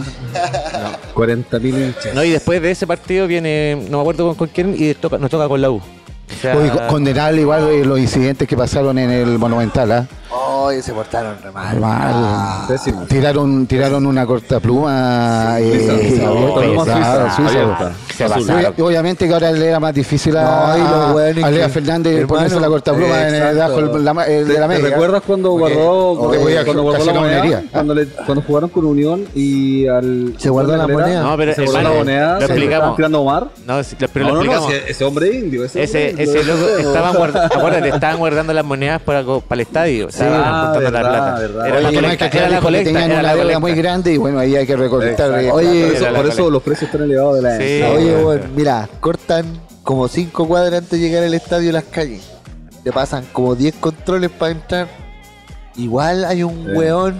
[1.13, 2.13] 40 mil hinchas.
[2.13, 5.17] no, y después de ese partido viene, no me acuerdo con, con quién, y toca-
[5.17, 5.81] nos toca con la U.
[6.31, 9.91] O sea, Oye, condenable igual los incidentes que pasaron en el Monumental.
[9.91, 10.05] ¿ah?
[10.31, 11.79] Oye, se portaron re mal.
[11.79, 12.11] Mal.
[12.15, 12.67] Ah.
[13.07, 15.57] Tiraron, tiraron una corta pluma.
[18.79, 22.67] Obviamente que ahora le era más difícil a, No, a Lea Fernández hermano, ponerse la
[22.67, 23.59] corta pluma en el, exacto.
[23.59, 24.89] bajo el, la- el ¿Te, de la te media.
[24.89, 26.15] recuerdas cuando guardó,
[26.65, 27.37] cuando guardó la moneda?
[27.39, 27.63] monería.
[27.71, 30.33] Cuando, le- cuando jugaron con Unión y al.
[30.37, 31.23] Se guardó la moneda.
[31.23, 32.39] No, pero se guardó la moneda.
[32.39, 32.95] lo explicamos.
[32.95, 33.47] tirando Omar.
[33.65, 33.81] No,
[34.13, 34.73] pero lo explicamos.
[34.87, 35.63] ese hombre indio.
[35.65, 40.07] Ese, Ese, loco estaban guardando, acuérdate, estaban guardando las monedas para, para el estadio.
[40.09, 41.39] Estaban ah, juntando la verdad, plata.
[41.39, 41.67] verdad.
[41.67, 44.17] Era la Oye, colecta, era aclarar la colecta, tenían era una deuda muy grande y
[44.17, 45.31] bueno, ahí hay que recolectar.
[45.39, 46.51] eh, Oye, Por Era eso, por eso colecta.
[46.51, 47.81] los precios están elevados de la Sí.
[47.97, 48.43] Oye, bueno.
[48.55, 49.45] mira, cortan
[49.83, 52.21] como 5 cuadras antes de llegar al estadio las calles.
[52.83, 54.87] Te pasan como 10 controles para entrar.
[55.75, 56.71] Igual hay un Sí.
[56.73, 57.15] weón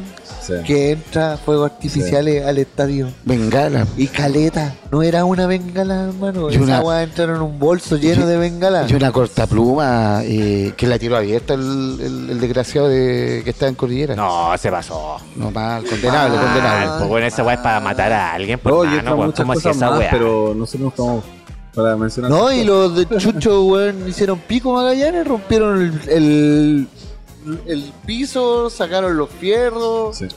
[0.49, 0.63] Sí.
[0.65, 3.09] que entra fuegos artificiales al estadio.
[3.23, 3.85] Bengala.
[3.97, 6.49] Y caleta, no era una bengala, hermano.
[6.49, 8.89] Y Esa una- weá entraron en un bolso lleno de bengalas.
[8.91, 13.50] Y una corta pluma eh, que la tiró abierta el, el- el desgraciado de, que
[13.52, 14.15] está en Cordillera.
[14.15, 15.17] No, se pasó.
[15.35, 16.87] No, mal, condenable, condenable.
[16.97, 18.60] Pues bueno, esa weá es para matar a alguien.
[18.60, 18.73] Pues,
[19.04, 20.10] No, mano, ¿cómo hacía cosas esa más, weá?
[20.12, 21.23] pero nosotros no estamos
[21.75, 22.31] para mencionar.
[22.31, 26.87] No, y los de Chucho, weón, hicieron pico Magallanes, rompieron el, el,
[27.65, 30.27] el piso, sacaron los fierros, Sí.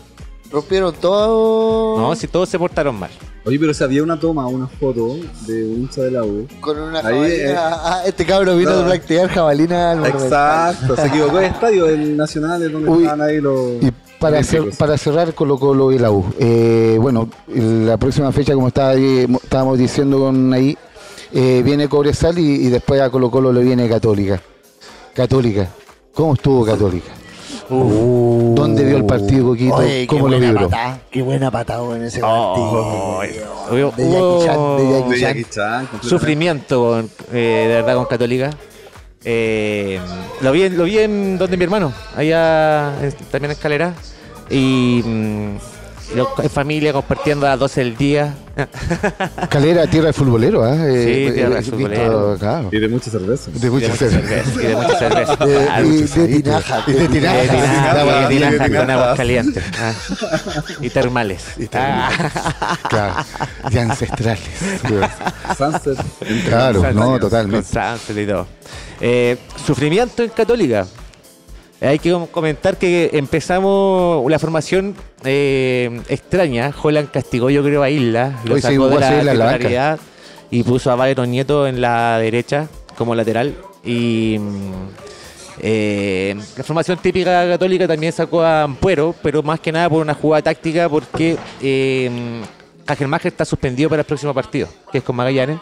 [0.51, 1.99] rompieron todo.
[2.01, 3.11] No, si todos se portaron mal.
[3.45, 6.47] Oye, pero si había una toma, una foto de un hincha de la U.
[6.61, 7.51] Con una Ahí, jabalina.
[7.51, 7.57] eh.
[7.59, 8.81] Ah, este cabro vino No.
[8.83, 10.07] a practicar jabalina al.
[10.07, 13.83] Exacto, se equivocó el estadio del Nacional, es donde Uy, estaban ahí los.
[13.83, 13.91] Y
[14.21, 14.67] para, olímpicos.
[14.75, 18.95] cer- para cerrar Colo Colo y la U, eh, bueno, la próxima fecha, como estaba
[18.95, 20.79] estábamos diciendo con ahí,
[21.33, 24.41] eh, viene Cobresal y, y después a Colo Colo le viene Católica.
[25.15, 25.69] Católica.
[26.15, 27.11] ¿Cómo estuvo Católica?
[27.69, 29.77] ¿Dónde vio el partido, Coquito?
[29.77, 30.69] Oye, ¿Cómo lo buena vibró?
[30.69, 33.43] patada, Qué buena patada en ese Oh, partido.
[33.71, 35.21] hubo- de Jackie Chan, de Jackie de Chan.
[35.21, 36.09] Jackie Chan, completamente.
[36.09, 37.01] Sufrimiento,
[37.33, 38.51] eh, de verdad, con Católica.
[39.25, 40.01] Eh,
[40.41, 43.95] lo, vi, en- lo vi en donde mi hermano, allá en- también en Escalera.
[44.51, 45.57] Y mm,
[46.15, 48.35] en familia compartiendo a las 12 del día.
[49.49, 50.77] Calera, tierra de futbolero, ¿ah?
[50.77, 52.37] Eh, Sí, tierra de visto- futbolero.
[52.39, 52.69] claro.
[52.71, 53.51] Y de mucha cerveza.
[53.51, 54.45] De Y de mucha mucha cerveza.
[54.45, 54.63] cerveza.
[54.63, 55.37] Y de mucha cerveza.
[55.47, 56.85] De, Ah, y de tinaja.
[56.87, 57.37] Y de tinaja.
[57.37, 58.79] de tinaja, Agua de tinaja caliente.
[58.79, 59.65] con aguas calientes.
[59.81, 59.93] ah.
[60.81, 61.45] Y termales.
[61.73, 62.11] Ah.
[62.89, 63.15] Claro,
[63.71, 64.41] y ancestrales.
[65.57, 65.99] Sunset.
[66.49, 67.67] Claro, no, totalmente.
[67.67, 68.47] Sunset y todo.
[69.01, 70.87] Eh, sufrimiento en Católica.
[71.83, 76.73] Hay que com- comentar que empezamos la formación eh, extraña.
[76.81, 78.41] Holland castigó, yo creo, a Isla.
[78.45, 79.99] Lo Hoy sacó de la la
[80.51, 83.55] y puso a Byron Nieto en la derecha como lateral.
[83.85, 84.89] Y mm,
[85.61, 90.15] eh, la formación típica católica también sacó a Ampuero, pero más que nada por una
[90.15, 92.43] jugada táctica, porque eh,
[93.25, 95.59] está suspendido para el próximo partido, que es con Magallanes.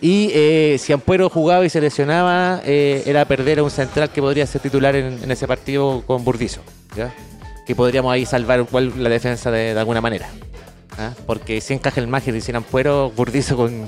[0.00, 4.20] Y eh, si Ampuero jugaba y se lesionaba, eh, era perder a un central que
[4.20, 6.60] podría ser titular en, en ese partido con Burdizo.
[6.96, 7.14] ¿ya?
[7.66, 10.28] Que podríamos ahí salvar igual la defensa de, de alguna manera.
[10.98, 11.12] ¿ah?
[11.26, 13.86] Porque si encaja el Máger y sin Ampuero, Burdizo con,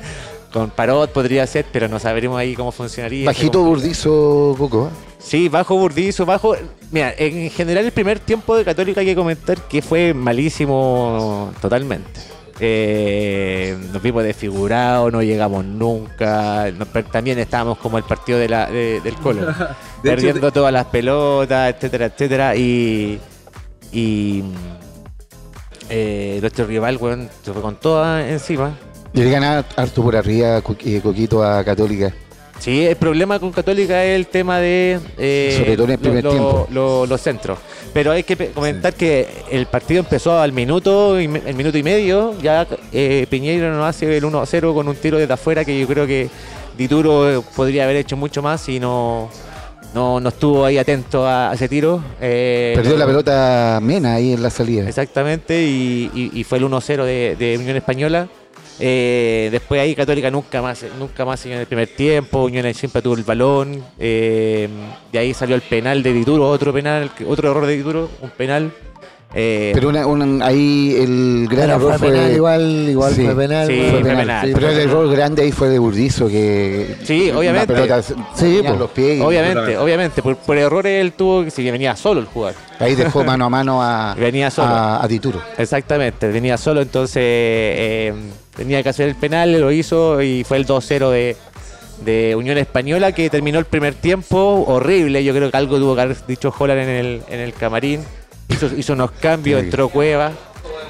[0.52, 3.26] con Parot podría ser, pero no sabremos ahí cómo funcionaría.
[3.26, 4.90] Bajito burdizo, Coco.
[4.90, 4.96] ¿ah?
[5.18, 6.56] Sí, bajo Burdizo, bajo.
[6.90, 12.20] Mira, en general el primer tiempo de Católica hay que comentar que fue malísimo totalmente.
[12.62, 16.70] Eh, nos vimos desfigurados, no llegamos nunca.
[16.72, 19.66] nos también estábamos como el partido de la, de- del Colo, De hecho,
[20.02, 22.56] perdiendo todas las pelotas, etcétera, etcétera.
[22.56, 23.18] Y,
[23.92, 24.44] y
[25.88, 28.76] eh, nuestro rival, weón, se fue con toda encima.
[29.12, 32.12] Y le gana harto por arriba, eh, Coquito, a Católica.
[32.60, 36.22] Sí, el problema con Católica es el tema de eh, Sobre todo en el primer
[36.24, 36.66] lo- lo- tiempo.
[36.70, 37.58] lo- los centros.
[37.94, 42.34] Pero hay que comentar que el partido empezó al minuto y, el minuto y medio.
[42.42, 46.06] Ya eh, Piñeiro nos hace el 1-0 con un tiro desde afuera que yo creo
[46.06, 46.28] que
[46.76, 49.28] Dituro eh, podría haber hecho mucho más y no,
[49.94, 52.02] no, no estuvo ahí atento a, a ese tiro.
[52.20, 54.86] Eh, Perdió la pelota Mena ahí en la salida.
[54.88, 58.28] Exactamente, y, y- y fue el 1-0 de, de Unión Española.
[58.80, 63.14] Eh, después ahí Católica nunca más, nunca más en el primer tiempo, Unión siempre tuvo
[63.14, 64.68] el balón, eh,
[65.12, 68.72] de ahí salió el penal de Dituro, otro penal, otro error de Dituro, un penal.
[69.32, 72.10] eh, Pero una, una- ahí el gran error fue fue.
[72.10, 73.68] penal, igual, igual Sí, fue penal.
[73.68, 74.16] sí, fue penal.
[74.16, 74.46] penal.
[74.48, 76.96] Sí, Pero el error grande ahí fue de Burdizo, que.
[77.04, 77.72] Sí, obviamente.
[77.72, 78.74] Pelota Sí, po.
[78.74, 82.56] los pies obviamente, obviamente, por, por errores él tuvo que, si venía solo el jugador.
[82.80, 84.68] ahí dejó mano a mano a, Venía solo.
[84.74, 85.40] a, a Dituro.
[85.56, 88.12] Exactamente, venía solo, entonces eh,
[88.60, 91.34] tenía que hacer el penal, lo hizo y fue el 2-0 de,
[92.04, 95.24] de Unión Española que terminó el primer tiempo horrible.
[95.24, 98.02] Yo creo que algo tuvo que haber dicho Holland en el, en el camarín.
[98.50, 99.64] Hizo, hizo unos cambios, Sí.
[99.64, 100.32] entró Cueva.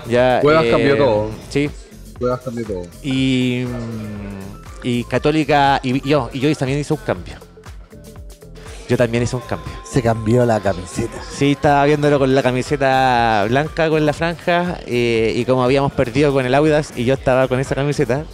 [0.09, 1.31] Ya, eh, Cuevas cambió todo.
[1.49, 1.71] Sí,
[2.19, 2.83] Juegas cambió todo.
[3.05, 7.37] y, mm, y Católica, y yo, y yo también hizo un cambio.
[8.91, 9.73] Yo también hice un cambio.
[9.85, 11.17] Se cambió la camiseta.
[11.33, 16.33] Sí, estaba viéndolo con la camiseta blanca con la franja eh, y como habíamos perdido
[16.33, 18.25] con el Audas y yo estaba con esa camiseta,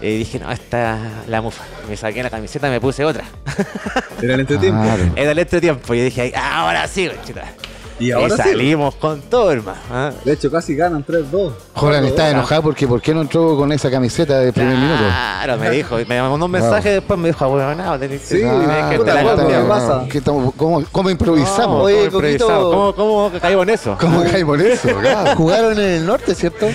[0.00, 1.62] eh, dije, no, esta es la mufa.
[1.90, 3.24] Me saqué la camiseta, me puse otra.
[4.22, 4.82] Era el entretiempo.
[4.82, 5.04] Claro.
[5.14, 7.44] Era el este tiempo y dije, "Ah, ahora sí, conchita.
[8.00, 8.42] Y ahora sí.
[8.42, 9.78] salimos con todo, hermano.
[9.90, 10.12] ¿ah?
[10.24, 11.52] De hecho, casi ganan 3-2.
[11.74, 12.30] Holland está 4-2.
[12.30, 15.02] enojado porque ¿por qué no entró con esa camiseta de primer minuto?
[15.04, 18.40] Claro, me dijo, me mandó un mensaje después me dijo, ah, bueno, no, tenés Sí,
[18.44, 19.62] Ah, que la ¿cuánto cambiar".
[19.62, 20.04] le pasa?
[20.10, 21.78] ¿qué estamos- cómo, cómo improvisamos?
[21.78, 22.52] No, Oye, ¿cómo improvisamos?
[22.62, 22.94] Coquito.
[22.96, 23.96] ¿Cómo, cómo caímos en eso?
[24.00, 24.88] ¿Cómo caímos en eso?
[25.00, 25.36] Claro.
[25.36, 26.66] Jugaron en el norte, ¿cierto?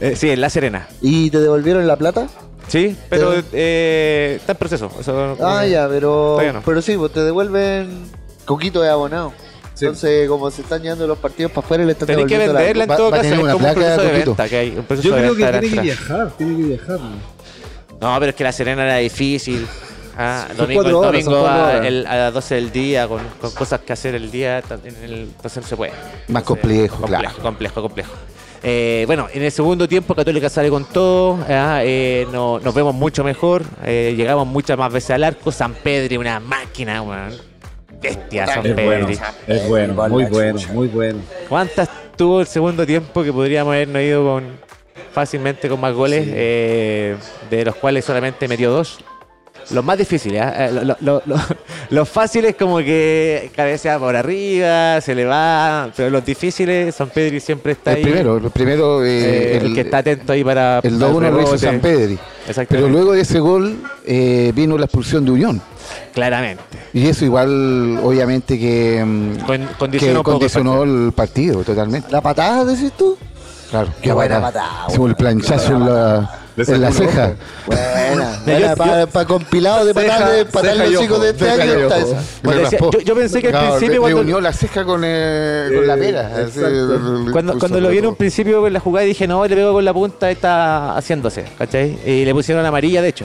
[0.00, 0.86] Eh, sí, en La Serena.
[1.00, 2.28] ¿Y te devolvieron la plata?
[2.68, 4.90] Sí, pero eh, está en proceso.
[5.00, 6.38] Eso, Ah, eh, ya, pero.
[6.52, 6.60] no.
[6.64, 8.04] Pero sí, pues te devuelven.
[8.44, 9.32] Coquito de abonado.
[9.78, 9.84] Sí.
[9.84, 12.58] Entonces, como se están llevando los partidos para afuera, le están Tenés que devolviendo la-
[12.60, 13.28] venderla en Va- todo va caso.
[13.34, 14.68] Es una como un proceso de venta que hay.
[14.76, 16.98] Un proceso Yo de creo que venta tiene que viajar, tiene que viajar.
[17.00, 17.10] ¿no?
[18.00, 19.66] No, pero es que la Serena era difícil.
[20.20, 21.86] Ah, Son domingo, horas, domingo son cuatro a, horas.
[21.86, 25.12] el- a las 12 del día, con, con cosas que hacer el día, en el,
[25.36, 25.92] entonces no se puede.
[26.26, 27.38] Más complejo, complejo, claro.
[27.42, 28.12] complejo, complejo.
[28.64, 32.92] Eh, bueno, en el segundo tiempo Católica sale con todo, ah, eh, no- nos vemos
[32.96, 37.32] mucho mejor, eh, llegamos muchas más veces al arco, San Pedro, una máquina, weón.
[38.00, 39.08] Bestia, San Es bueno,
[39.46, 41.18] es bueno, muy bueno, muy bueno.
[41.48, 44.44] ¿Cuántas tuvo el segundo tiempo que podríamos habernos ido con,
[45.12, 46.32] fácilmente con más goles, Sí.
[46.34, 47.16] eh,
[47.50, 48.98] de los cuales solamente metió dos.
[49.70, 50.42] Los más difíciles.
[50.44, 51.36] Eh, lo- lo- lo- lo-
[51.90, 57.40] los fáciles como que cabecea por arriba, se le va, pero los difíciles, San Pedri
[57.40, 58.02] siempre está El ahí.
[58.04, 61.30] primero, el primero, eh, eh, el, el, que está atento ahí para el para 2-1
[61.30, 61.58] lo hizo.
[61.58, 62.18] San Pedri.
[62.48, 62.74] Exactamente.
[62.76, 65.60] Pero luego de ese gol eh, vino la expulsión de Unión.
[66.14, 66.62] Claramente.
[66.92, 71.62] Y eso igual, obviamente, que, mm, Con- que condicionó un poco el condicionó el partido
[71.62, 72.10] totalmente.
[72.10, 73.16] ¿La patada decís tú?
[73.70, 77.32] Claro, Qué buena patada, Hicimos el planchazo en la, en la ceja.
[77.66, 78.40] Buena.
[78.58, 82.22] Yo- para, para compilado de patadas de y los chicos de este año está esa.
[82.42, 85.70] Cuando decía- yo- yo pensé que al Claro, principio cuando- unió la ceja con, eh,
[85.74, 86.30] con la Eh, pera.
[86.46, 86.66] así, el-
[87.26, 88.10] el Cuando, cuando lo vi en roto.
[88.10, 91.98] un principio en la jugada dije, no, le pego con la punta, está haciéndose, ¿cachai?
[92.06, 93.24] Y le pusieron amarilla, de hecho.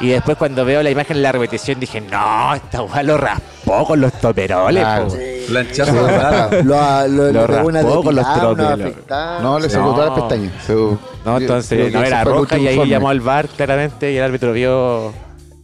[0.00, 3.84] Y después cuando veo la imagen en la repetición dije, no, esta weá lo raspó
[3.86, 5.08] con los toperoles, Claro.
[5.08, 5.16] po".
[5.48, 6.48] Planchazo de cara.
[6.62, 9.40] Lo, lo, Lo pegó una raspó con los afectada.
[9.40, 9.94] No, le sacó No.
[9.94, 10.52] todas las pestañas.
[10.64, 10.74] Se-
[11.24, 12.90] No, entonces no era roja y ahí informe.
[12.90, 15.12] llamó al VAR claramente y el árbitro vio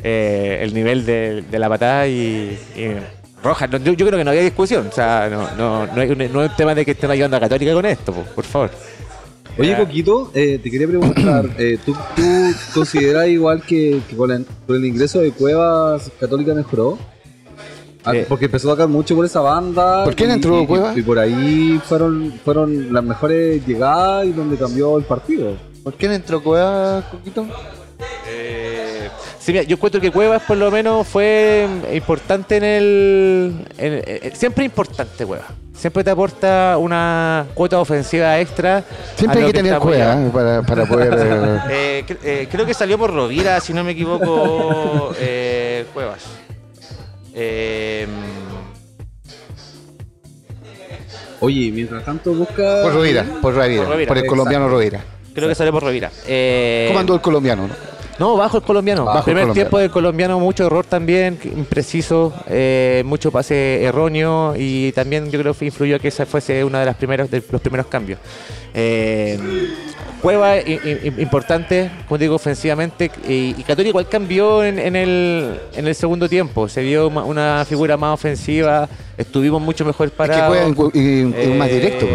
[0.02, 2.88] eh, el nivel de, de la patada y, y
[3.42, 3.66] roja.
[3.68, 6.18] No, yo, yo creo que no había discusión, o sea, no, no, no, es, un,
[6.18, 8.70] no es un tema de que estén ayudando a Católica con esto, po, por favor.
[9.58, 12.22] Oye, Coquito, eh, te quería preguntar, eh, ¿tú, tú
[12.74, 16.98] consideras igual que, que con, el, con el ingreso de Cuevas Católica mejoró?
[18.04, 18.24] Ah, Eh.
[18.28, 20.04] porque empezó a sacar mucho por esa banda.
[20.04, 20.96] ¿Por quién y- entró y- Cuevas?
[20.96, 25.56] Y, por ahí fueron, fueron las mejores llegadas y donde cambió el partido.
[25.82, 27.46] ¿Por quién entró Cueva, Coquito?
[29.46, 33.54] Eh, sí, mira, yo encuentro que Cuevas por lo menos fue importante en el...
[33.78, 35.46] en- eh, siempre importante Cuevas.
[35.74, 38.82] Siempre te aporta una cuota ofensiva extra.
[39.14, 40.26] Siempre hay que tener estamos cueva ya.
[40.26, 40.30] ¿eh?
[40.32, 41.14] para, para poder.
[41.16, 46.24] eh, Eh, cre- eh, creo que salió por Rovira, si no me equivoco, eh, Cuevas.
[47.34, 48.06] Eh,
[51.40, 52.80] Oye, mientras tanto busca...
[52.82, 54.28] por Rovira, por Rovira, Por Rovira, por el exacto.
[54.30, 55.04] colombiano Rovira.
[55.34, 56.10] creo que salió por Rovira.
[56.26, 57.68] Eh, ¿Cómo andó el colombiano?
[57.68, 57.95] no?
[58.18, 59.04] No, bajo el colombiano.
[59.04, 59.54] Bajo el Primer colombiano.
[59.68, 65.52] tiempo del colombiano, mucho error también, impreciso, eh, mucho pase erróneo y también yo creo
[65.54, 68.18] que influyó que esa fuese uno de, las primeros, de los primeros cambios.
[68.74, 69.38] Eh,
[70.22, 75.60] Cueva i- i- importante, como digo, ofensivamente y, y Católica igual cambió en, en el,
[75.74, 76.68] en el segundo tiempo.
[76.68, 78.88] Se vio una figura más ofensiva,
[79.18, 80.48] estuvimos mucho mejor Es que parados.
[80.74, 82.06] juega en y- y más Eh, directo.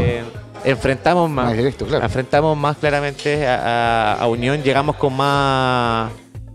[0.64, 1.46] Enfrentamos más.
[1.48, 2.04] Más directo, claro.
[2.06, 6.12] Enfrentamos más claramente a, a- a Unión, llegamos con más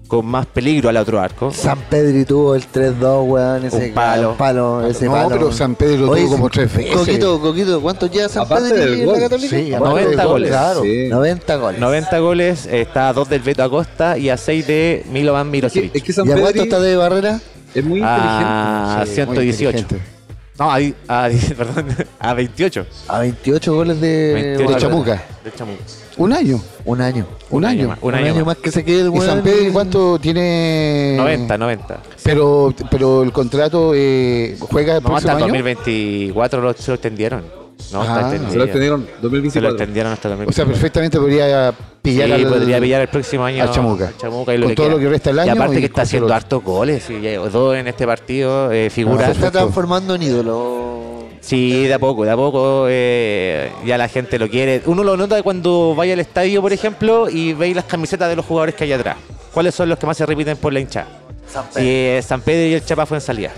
[0.06, 1.50] con más peligro al otro arco.
[1.52, 3.64] San Pedri tuvo el 3-2, weón.
[3.64, 4.36] Ese Un palo.
[4.38, 5.28] palo, ese No, palo.
[5.30, 6.94] pero San Pedro Oye, tuvo como sí, tres veces.
[6.94, 9.18] Coquito, Coquito, ¿cuántos lleva San Aparte Pedri del en la.
[9.18, 9.56] Católica?
[9.56, 10.50] Sí, Aparte 90 del gol, goles.
[10.50, 11.08] Claro, Sí.
[11.08, 11.80] 90 goles.
[11.80, 15.90] 90 goles, está a 2 del Beto Acosta y a 6 de Milovan Es que,
[15.92, 17.40] es que San ¿Y a cuánto Pedri está de barrera?
[17.74, 19.78] es muy a Sí, muy 118.
[19.78, 20.15] inteligente.
[20.58, 20.76] No, a,
[21.08, 21.86] a perdón,
[22.18, 22.86] a 28.
[23.08, 24.80] A 28 goles de, 28 de.
[24.80, 25.22] Chamuca.
[25.44, 25.82] De Chamuca.
[26.16, 26.62] Un año.
[26.86, 27.26] Un año.
[27.50, 27.88] Un, año.
[27.88, 27.98] más.
[28.00, 29.20] Un, año, más que se quede el ¿Y.
[29.20, 31.14] San Pedro cuánto tiene?
[31.18, 32.00] 90, 90.
[32.22, 35.62] Pero, pero el contrato eh, juega el No, hasta próximo el año.
[35.64, 37.44] 2024 lo, se lo extendieron.
[37.92, 38.30] No, Ah.
[38.50, 39.70] Se lo extendieron Se lo 2024.
[39.72, 40.72] extendieron hasta el O sea, 2024.
[40.72, 41.74] perfectamente podría
[42.10, 44.08] pillar sí, al, podría pillar el próximo año al Chamuca.
[44.08, 44.94] al Chamuca y Con todo queda.
[44.96, 47.10] lo que resta del Y año aparte y que está haciendo todo hartos goles.
[47.10, 49.30] Y ya- dos en este partido, eh, Se figuras.
[49.30, 51.26] está transformando en ídolo.
[51.40, 54.82] Sí, de a poco, de a poco eh, ya la gente lo quiere.
[54.86, 58.44] Uno lo nota cuando vaya al estadio, por ejemplo, y veis las camisetas de los
[58.44, 59.16] jugadores que hay atrás.
[59.54, 61.06] ¿Cuáles son los que más se repiten por la hinchada?
[61.48, 63.52] San Y eh, San Pedro y el Chapa fue en salida.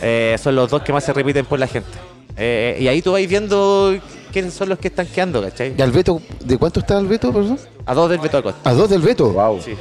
[0.00, 1.90] Eh, son los dos que más se repiten por la gente.
[2.36, 3.94] Eh, y ahí tú vais viendo
[4.32, 5.74] quiénes son los que están quedando, ¿cachai?
[5.76, 6.20] ¿Y al Beto?
[6.44, 7.58] ¿De cuánto está el Beto, perdón?
[7.86, 8.68] A dos del Beto Acosta.
[8.70, 9.30] A dos del Beto.
[9.32, 9.60] Wow.
[9.62, 9.74] Sí.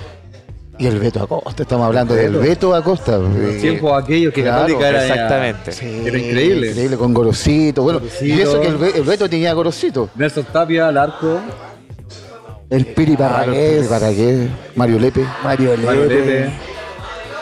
[0.78, 2.74] Y el Beto Acosta, estamos hablando del Beto.
[2.76, 3.18] Acosta.
[3.18, 5.72] Los tiempos aquellos que claro, Católica era Exactamente.
[5.72, 6.68] sí, Era increíble.
[6.70, 7.84] Increíble, con Gorosito.
[7.84, 10.10] Bueno, y eso que el, el Beto tenía Gorosito.
[10.16, 11.40] Nelson Tapia al arco,
[12.70, 13.88] El Piri Parragués.
[13.88, 14.48] ¿Para qué?
[14.76, 15.26] Mario Lepe.
[15.44, 16.26] Mario Mario Lepe.
[16.26, 16.50] Lepe.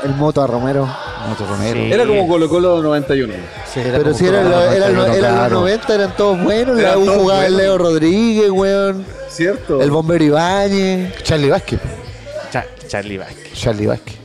[0.04, 0.88] El Moto a Romero.
[1.28, 1.80] Moto Romero.
[1.80, 1.92] Sí.
[1.92, 3.34] Era como Colo Colo 91.
[3.74, 5.60] Sí, era Pero si eran los, Colo, eran los- 91, eran los claro.
[5.62, 6.80] 90, eran todos buenos.
[6.80, 7.62] Eran La U todos jugaba el buenos.
[7.62, 9.06] Leo Rodríguez, weón.
[9.30, 9.82] ¿Cierto?
[9.82, 11.24] El Bombero Ibáñez.
[11.24, 11.80] Charlie Vázquez.
[12.52, 13.54] Cha- Charlie Vázquez.
[13.54, 14.16] Charlie Vázquez.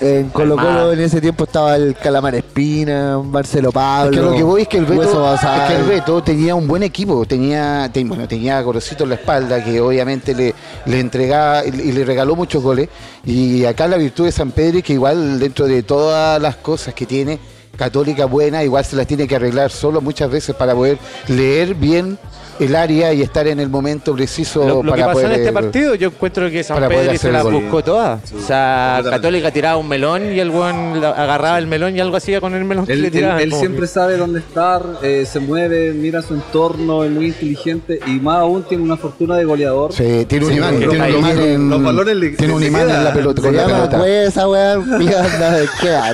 [0.00, 4.10] En Colo Colo en ese tiempo estaba el Calamar Espina, Marcelo Pablo.
[4.12, 5.68] Es que lo que voy es que el Beto, es Basal.
[5.68, 9.14] que el Beto tenía un buen equipo, tenía, ten- bueno, tenía a Gorosito en la
[9.16, 10.54] espalda, que obviamente le,
[10.86, 12.88] le entregaba y, y le regaló muchos goles.
[13.26, 16.94] Y acá la virtud de San Pedro es que igual dentro de todas las cosas
[16.94, 17.38] que tiene,
[17.76, 20.96] católica buena, igual se las tiene que arreglar solo muchas veces para poder
[21.28, 22.18] leer bien
[22.60, 25.40] el área y estar en el momento preciso Lo, lo para que pasó poder, en
[25.40, 27.54] este partido, yo encuentro que San Pedro se gol.
[27.54, 28.20] buscó todas.
[28.32, 29.00] o sea.
[29.08, 32.64] Católica tiraba un melón y el buen agarraba el melón y algo hacía con el
[32.64, 33.40] melón que Él, le él- tiraban.
[33.40, 37.98] él como siempre sabe dónde estar, eh, se mueve, mira su entorno, es muy inteligente
[38.06, 39.92] y más aún tiene una fortuna de goleador.
[39.92, 42.52] Sí, tiene un Sí, imán, los tiene un balones- imán en, los balones le- tiene
[42.54, 43.98] un imán en la pelota, con la pelota.
[43.98, 44.88] Cueva, weón.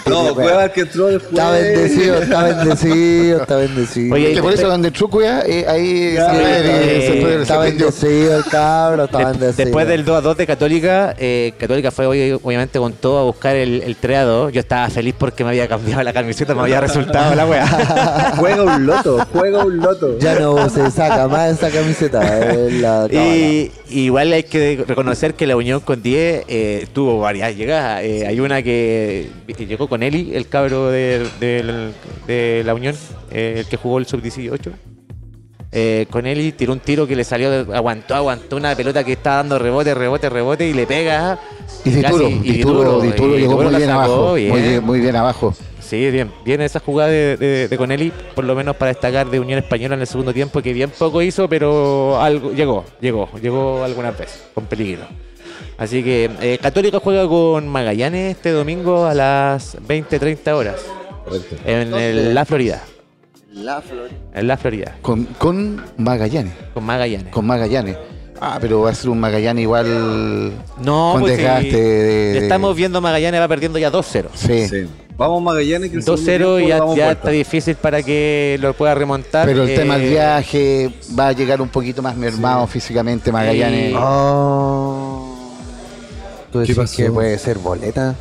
[0.07, 0.34] No, weón.
[0.34, 1.32] Cuevas que entró después.
[1.32, 4.14] Está bendecido, está bendecido, está bendecido.
[4.14, 7.61] Oye, Que por eso donde entró Cueva, eh, ahí Prendió.
[7.61, 9.64] bendecido el cabro, está De- bendecido.
[9.64, 13.22] después del 2 a 2 de Católica, eh, Católica fue obvi- obviamente con todo a
[13.24, 14.53] buscar el, el 3 a 2.
[14.53, 17.66] Yo estaba feliz porque me había cambiado la camiseta, me había resultado la weá.
[18.37, 20.18] Juega un loto, juega un loto.
[20.18, 22.39] Ya no se saca más esa camiseta.
[22.53, 27.57] Es la Y igual hay que reconocer que la unión con 10 eh, tuvo varias
[27.57, 28.03] llegadas.
[28.05, 29.28] Eh, hay una que
[29.59, 31.93] llegó con Eli, el cabro de, de-
[32.26, 32.95] de la unión,
[33.30, 34.70] eh, el que jugó el sub-18.
[35.72, 39.36] Eh, con Eli tiró un tiro que le salió, aguantó, aguantó una pelota que estaba
[39.36, 41.38] dando rebote, rebote, rebote y le pega.
[41.84, 44.50] Y Dituro, casi- y Dituro, Dituro y llegó Dituro muy bien sacó abajo, bien.
[44.50, 45.54] muy bien, muy bien abajo.
[45.80, 46.32] Sí, bien.
[46.44, 49.94] Viene esa jugada de, de, de Conelli, por lo menos para destacar de Unión Española
[49.94, 54.42] en el segundo tiempo, que bien poco hizo, pero algo llegó, llegó, llegó algunas veces,
[54.54, 55.04] con peligro.
[55.78, 60.76] Así que eh, Católica juega con Magallanes este domingo a las 20-30 horas
[61.64, 62.82] en la Florida.
[63.57, 64.16] La Florida.
[64.34, 67.32] En la Florida, Con, con Magallanes, con Magallanes.
[67.32, 67.96] con Magallanes.
[68.38, 70.52] Ah, pero va a ser un Magallanes igual
[70.82, 71.82] no, con pues desgaste sí, de,
[72.34, 74.26] de- estamos viendo Magallanes va perdiendo ya 2-0.
[74.34, 74.68] Sí.
[74.68, 74.86] Sí.
[75.16, 77.20] Vamos Magallanes que el segundo 2-0 tiempo y ya, damos ya vuelta.
[77.22, 79.46] está difícil para que lo pueda remontar.
[79.46, 83.92] Pero el Eh, tema del viaje va a llegar un poquito más mermado físicamente Magallanes.
[83.92, 83.96] Sí.
[83.98, 85.34] Oh.
[86.52, 86.96] ¿Tú ¿Qué decís pasó?
[86.98, 88.14] que puede ser boleta?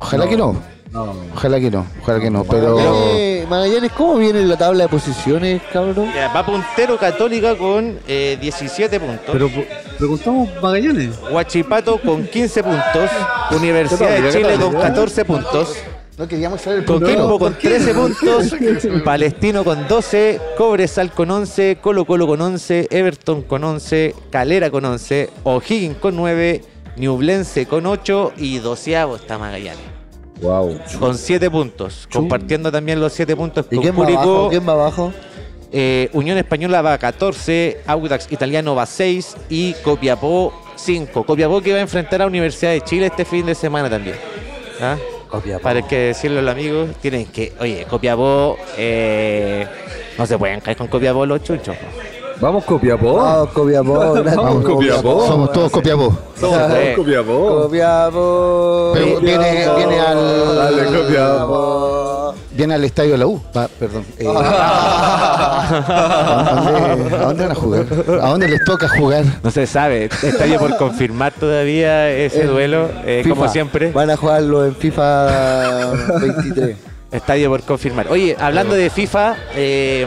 [0.00, 0.30] Ojalá No.
[0.30, 0.56] que no,
[0.92, 4.88] No, ojalá que no, ojalá que no, pero Magallanes, Magallanes, ¿cómo viene la tabla de
[4.90, 6.12] posiciones, cabrón?
[6.14, 9.24] Ya, va puntero Católica con eh, 17 puntos.
[9.32, 9.48] pero
[9.96, 11.18] preguntamos Magallanes.
[11.30, 13.10] Huachipato con 15 puntos.
[13.52, 15.76] Universidad de Chile con 14 puntos.
[16.18, 18.54] no queríamos saber el Coquimbo con 13 puntos.
[19.04, 20.40] Palestino con 12.
[20.58, 21.78] Cobresal con 11.
[21.80, 22.88] Colo Colo con 11.
[22.90, 24.14] Everton con 11.
[24.28, 25.30] Calera con 11.
[25.44, 26.60] O'Higgins con 9.
[26.98, 28.34] Ñublense con 8.
[28.36, 30.01] Y doceavo está Magallanes.
[30.42, 30.78] Wow.
[30.98, 32.08] Con 7 puntos.
[32.12, 34.22] Compartiendo también los 7 puntos ¿Y con quién va abajo?
[34.22, 34.48] Curicó.
[34.50, 35.12] ¿Quién va abajo?
[35.70, 41.24] Eh, Unión Española va a 14, Audax Italiano va a 6 y Copiapó 5.
[41.24, 44.16] Copiapó que va a enfrentar a Universidad de Chile este fin de semana también.
[44.80, 44.96] ¿Ah?
[45.28, 45.62] Copiapó.
[45.62, 49.66] Para que decirle a los amigos, tienen que, oye, Copiapó, eh,
[50.18, 51.74] no se pueden caer con Copiapó los chunchos.
[51.76, 52.21] po.
[52.42, 53.14] Vamos Copiapó.
[53.18, 53.92] Vamos, Copiapó.
[53.94, 55.26] Vamos, Copiapó.
[55.28, 56.12] Somos todos Copiapó.
[56.40, 56.94] Somos Sí.
[56.96, 57.62] Copiapó.
[57.62, 58.92] Copiapó.
[59.20, 62.34] Viene- viene al- Dale, Copiapó.
[62.50, 63.40] Viene al estadio de la U.
[63.78, 64.04] Perdón.
[64.18, 64.32] eh, ¿a,
[66.64, 67.86] dónde, a dónde van a jugar?
[68.20, 69.24] ¿A dónde les toca jugar?
[69.42, 73.92] No se sabe, estaría por confirmar todavía ese El duelo, eh, como siempre.
[73.92, 76.76] Van a jugarlo en FIFA 23.
[77.12, 78.08] Estadio por confirmar.
[78.10, 80.06] Oye, hablando de FIFA, eh,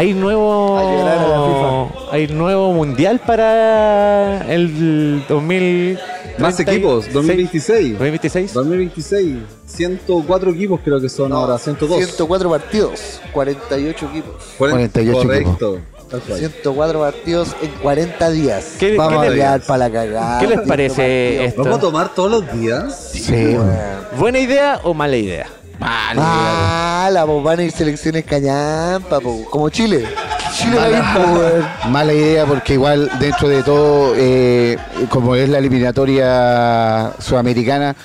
[0.00, 5.98] hay nuevo hay nuevo mundial para el 2000
[6.38, 7.92] Más equipos, 2026.
[7.98, 8.54] 2026.
[8.54, 9.36] 2026.
[9.66, 11.98] 104 equipos creo que son ahora, 102.
[11.98, 14.34] 104 partidos, 48 equipos.
[14.56, 15.78] 48 Correcto.
[16.10, 16.38] Tal cual.
[16.38, 18.76] 104 partidos en 40 días.
[18.80, 20.38] ¿Qué- Vamos qué a para la cagada.
[20.40, 21.62] ¿Qué les 100 parece esto?
[21.62, 23.10] ¿Vamos a tomar todos los días?
[23.12, 23.72] Sí, Bueno.
[24.18, 25.46] ¿Buena idea o mala idea?
[25.80, 30.06] Mala, pues van a ir selecciones cañampa, po, como Chile.
[30.54, 31.68] Chile va a ir, po, weón.
[31.92, 34.76] Mala idea porque igual dentro de todo, eh,
[35.08, 37.96] como es la eliminatoria sudamericana,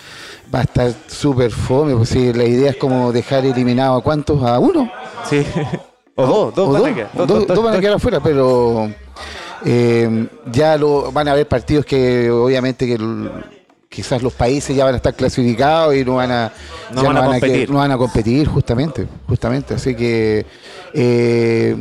[0.54, 1.96] va a estar súper fome.
[1.96, 4.90] Pues sí, la idea es como dejar eliminado a cuántos, a uno.
[5.30, 5.46] Sí.
[6.16, 7.10] O dos, dos O van dos, a quedar.
[7.14, 8.90] dos- Dos, dos, dos van a quedar afuera, pero
[9.66, 13.30] eh, ya lo, van a haber partidos que obviamente que el-
[13.96, 16.52] quizás los países ya van a estar clasificados y no van a,
[16.94, 17.70] No van a que- competir.
[17.70, 19.74] no van a competir justamente, justamente.
[19.76, 20.46] Así que
[20.94, 21.76] eh,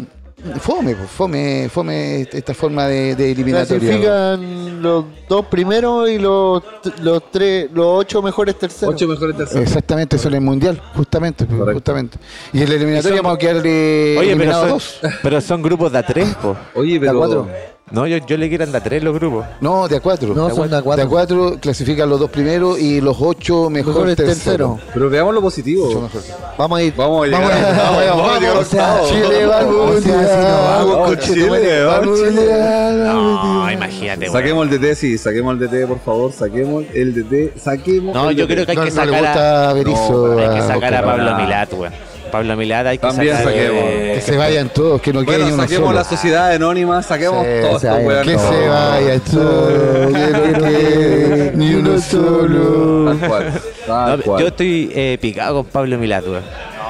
[0.60, 3.80] fome, pues, fome, fome esta forma de, de eliminatoria.
[3.80, 6.62] Clasifican los dos primeros y los,
[7.02, 8.94] los tres, los ocho mejores terceros.
[8.94, 9.62] 8 mejores terceros.
[9.62, 11.78] Exactamente, eso en el mundial, justamente, pues, Correcto.
[11.80, 12.18] justamente.
[12.52, 15.00] Y en la eliminatoria vamos a quedar de Oye, pero son, dos.
[15.22, 16.56] pero son grupos de a tres, po.
[16.74, 17.18] Oye, ¿De pero.
[17.18, 17.48] cuatro?
[17.90, 19.44] No, yo, yo le quiero de a tres los grupos.
[19.60, 20.34] No, de a cuatro.
[20.34, 21.04] No, son de a De cuatro.
[21.04, 24.80] a cuatro clasifican los dos primeros y los ocho mejores, terceros.
[24.94, 26.08] Pero veamos lo positivo.
[26.56, 26.94] Vamos a ir.
[26.96, 27.42] Vamos a llegar.
[27.42, 29.00] Vamos, vamos, vamos, a llegar o sea.
[29.06, 32.30] Chile va al mundial, Chile, vamos Chile.
[32.30, 34.28] mundial, vamos No, imagínate.
[34.30, 38.36] Saquemos el DT, sí, saquemos el DT, por favor, saquemos el DT, saquemos No, el
[38.36, 38.52] yo DT.
[38.54, 41.02] creo que hay que sacar a, hay que a sacar a.
[41.04, 41.92] Pablo Milat, weón.
[42.34, 43.84] Pablo Milad hay que También sacar, saquemos.
[43.86, 45.98] eh, Que se vayan todos, que no quede Bueno, ni uno saquemos solo.
[45.98, 48.06] la sociedad anónima, saquemos se vayan.
[48.06, 48.24] weón.
[48.26, 48.38] Que No.
[48.50, 53.16] se vayan todos, que no quede ni uno solo.
[53.18, 53.52] Tal cual.
[53.86, 54.40] Tal No, cual.
[54.42, 56.42] yo estoy eh, picado con Pablo Milad, weón.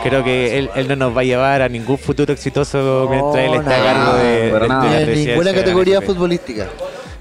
[0.02, 3.54] Creo que él, él no nos va a llevar a ningún futuro exitoso mientras él
[3.54, 4.16] está a cargo
[5.04, 6.68] de, ninguna categoría futbolística.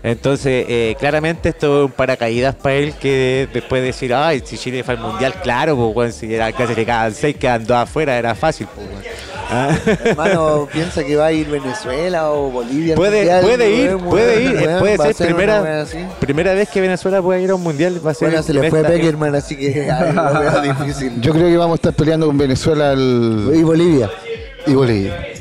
[0.03, 4.57] Entonces, eh, claramente esto es un paracaídas para él que después de decir, ay, si
[4.57, 8.17] Chile fue al mundial, claro, pues, si era casi le quedaban seis, quedan dos afuera,
[8.17, 8.85] era fácil, pues.
[9.49, 9.69] Ah.
[10.03, 12.95] Hermano, piensa que va a ir Venezuela o Bolivia.
[12.95, 15.85] Puede, mundial, puede ir, puede ir, puede ser primera,
[16.19, 18.69] primera vez que Venezuela puede ir a un mundial, va a ser Bueno, se le
[18.69, 21.21] fue Peckerman, así que ay, lo veo difícil.
[21.21, 24.09] Yo creo que vamos a estar peleando con Venezuela al- Y Bolivia.
[24.67, 25.32] y Bolivia.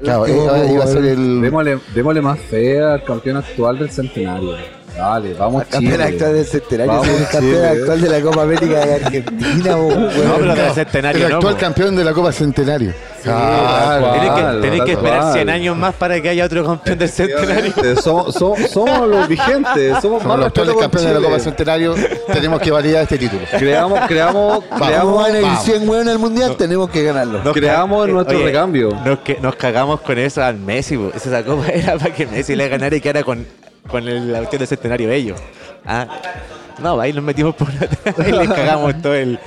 [0.00, 1.40] Claro, Y iba, iba a ser el.
[1.40, 4.56] Démosle, démosle más fe al campeón actual del centenario.
[4.96, 7.66] Dale, vamos El campeón actual del centenario, Vamos, el campeón Chile.
[7.66, 10.02] actual de la Copa América de Argentina, weón.
[10.06, 11.36] No, pero del el no.
[11.36, 12.94] actual campeón de la Copa Centenario.
[13.22, 14.12] tal cual.
[14.12, 15.32] Tenés que, tenés que esperar cual.
[15.34, 17.72] 100 años más para que haya otro campeón del centenario.
[18.00, 21.40] Somos, somos, somos los vigentes, somos, los actuales campeones de la Copa.
[21.40, 21.94] Centenario.
[22.32, 23.42] Tenemos que validar este título.
[23.58, 25.64] Creamos, creamos, Vamos creamos, a ir vamos.
[25.64, 27.42] 100 weón al mundial, tenemos que ganarlo.
[27.44, 28.88] Nos creamos nuestro oye, recambio.
[29.04, 30.98] Nos, que, nos cagamos con eso al Messi.
[31.14, 33.46] Esa copa era para que Messi le ganara y quedara con,
[33.88, 35.40] con el cuestión del centenario de ellos.
[35.84, 36.06] Ah,
[36.82, 39.38] no, ahí nos metimos por y les cagamos todo el,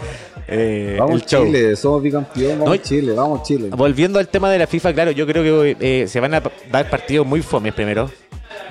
[0.48, 1.46] eh, Vamos el show.
[1.46, 3.70] Chile, somos bicampeón, vamos No, Chile, vamos Chile.
[3.76, 6.90] Volviendo al tema de la FIFA, claro, yo creo que eh, se van a dar
[6.90, 8.10] partidos muy fomes primero.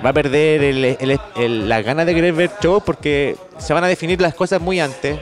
[0.05, 3.83] Va a perder el, el- el- las ganas de querer ver show porque se van
[3.83, 5.17] a definir las cosas muy antes.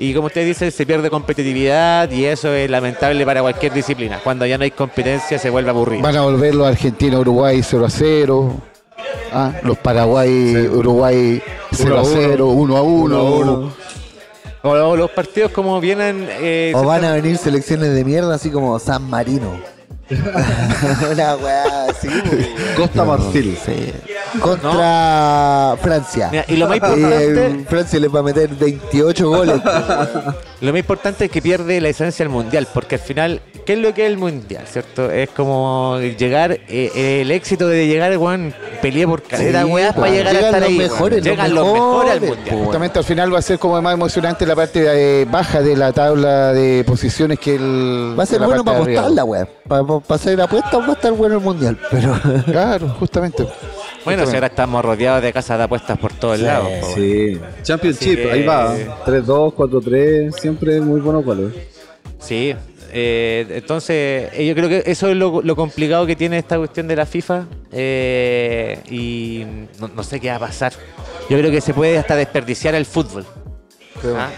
[0.00, 4.20] Y como usted dice, se pierde competitividad y eso es lamentable para cualquier disciplina.
[4.22, 6.02] Cuando ya no hay competencia se vuelve aburrido.
[6.02, 8.54] Van a volver los Argentina Uruguay 0 a 0.
[9.32, 11.42] Ah, los Paraguay Uruguay
[11.72, 13.72] 0 a 0, 1 a 1.
[14.62, 16.26] O lo- los partidos como vienen...
[16.30, 19.60] eh, O van a venir selecciones de mierda así como San Marino.
[21.12, 22.46] Una weá así, weón.
[22.76, 23.58] Costa Marfil.
[23.64, 23.92] Sí.
[24.40, 26.28] Contra Francia.
[26.30, 29.60] Mira, y lo más Y importante- eh, Francia le va a meter 28 goles.
[30.60, 33.78] Lo más importante es que pierde la esencia del mundial, porque al final, ¿qué es
[33.78, 34.64] lo que es el mundial?
[34.68, 35.08] ¿Cierto?
[35.08, 38.52] Es como llegar, eh, el éxito de llegar, weón,
[38.82, 40.76] peleé por caleta, Sí, weón, para pues, llegar a estar los ahí.
[40.78, 41.12] mejores, weón.
[41.14, 42.56] los Llegan los mejores al mejores, mundial.
[42.56, 42.64] pues.
[42.66, 44.84] Justamente al final va a ser como más emocionante la parte
[45.22, 48.16] eh, baja de la tabla de posiciones que el.
[48.18, 49.00] Va a ser bueno para de arriba.
[49.02, 50.06] apostarla, weá.
[50.06, 51.78] Para hacer apuestas va a estar bueno el mundial.
[51.90, 53.46] Pero Claro, justamente.
[54.04, 56.68] Bueno, si ahora estamos rodeados de casas de apuestas por todos lados.
[56.80, 56.94] po.
[56.94, 57.38] Sí.
[57.62, 58.74] Championship, que- ahí va.
[59.04, 61.52] 3-2, 4-3, siempre muy buenos goles.
[62.18, 62.54] Sí.
[62.90, 66.88] eh, entonces, eh, yo creo que eso es lo, lo complicado que tiene esta cuestión
[66.88, 67.44] de la FIFA.
[67.72, 69.44] eh, y
[69.78, 70.72] no, no sé qué va a pasar.
[71.28, 73.26] Yo creo que se puede hasta desperdiciar el fútbol.
[74.16, 74.30] Ah,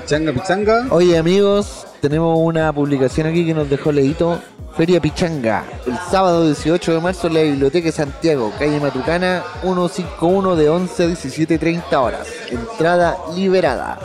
[0.00, 0.86] Pichanga, pichanga.
[0.90, 4.38] Oye amigos, tenemos una publicación aquí que nos dejó Leito.
[4.76, 10.54] Feria Pichanga, el sábado 18 de marzo en la Biblioteca de Santiago, calle Matucana, 151
[10.54, 12.28] de 11 a 17.30 horas.
[12.50, 13.98] Entrada liberada.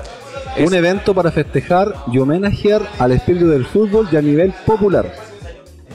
[0.57, 5.13] Un evento para festejar y homenajear al espíritu del fútbol y a nivel popular.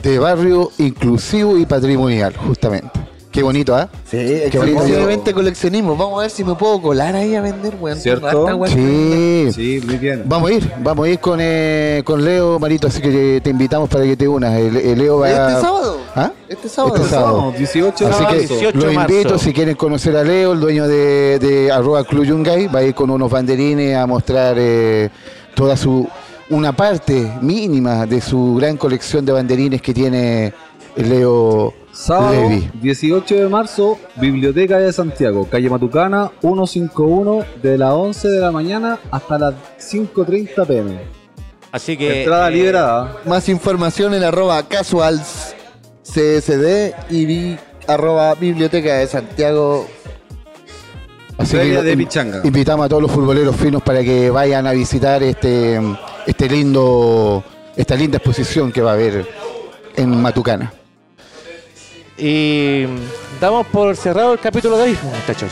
[0.03, 3.16] De barrio inclusivo y patrimonial, justamente.
[3.37, 3.87] Qué bonito, ¿ah?
[4.09, 4.17] Sí,
[4.49, 5.31] Qué bonito.
[5.31, 5.95] coleccionismo.
[5.95, 7.99] Vamos a ver si me puedo colar ahí a vender, weón.
[7.99, 8.65] ¿Cierto?
[8.65, 9.49] Sí.
[9.53, 10.23] Sí, muy bien.
[10.25, 13.89] Vamos a ir, vamos a ir con, eh, con Leo, Marito, así que te invitamos
[13.89, 14.57] para que te unas.
[14.57, 15.99] El, el Leo va Este sábado.
[16.15, 16.31] ¿Ah?
[16.49, 16.95] Este sábado.
[16.95, 17.37] Este sábado.
[17.37, 18.53] Vamos, 18 de Así que marzo.
[18.55, 19.13] 18 los marzo.
[19.13, 22.83] invito, si quieren conocer a Leo, el dueño de, de arroba Club Yungay, va a
[22.85, 25.11] ir con unos banderines a mostrar eh,
[25.53, 26.09] toda su,
[26.49, 30.55] una parte mínima de su gran colección de banderines que tiene
[30.95, 32.69] Leo Sábado Levi.
[32.79, 38.99] 18 de marzo, Biblioteca de Santiago, calle Matucana, 151, de las 11 de la mañana
[39.09, 40.99] hasta las 5.30 pm.
[41.71, 42.19] así que.
[42.19, 43.17] Entrada eh, liberada.
[43.25, 45.55] Más información en arroba casuals
[46.03, 49.87] CSD y arroba biblioteca de Santiago.
[51.39, 52.41] Así de Pichanga.
[52.43, 55.81] invitamos a todos los futboleros finos para que vayan a visitar este,
[56.27, 57.43] este lindo,
[57.75, 59.27] esta linda exposición que va a haber
[59.95, 60.73] en Matucana.
[62.17, 62.85] Y
[63.39, 65.51] damos por cerrado el capítulo de hoy, muchachos.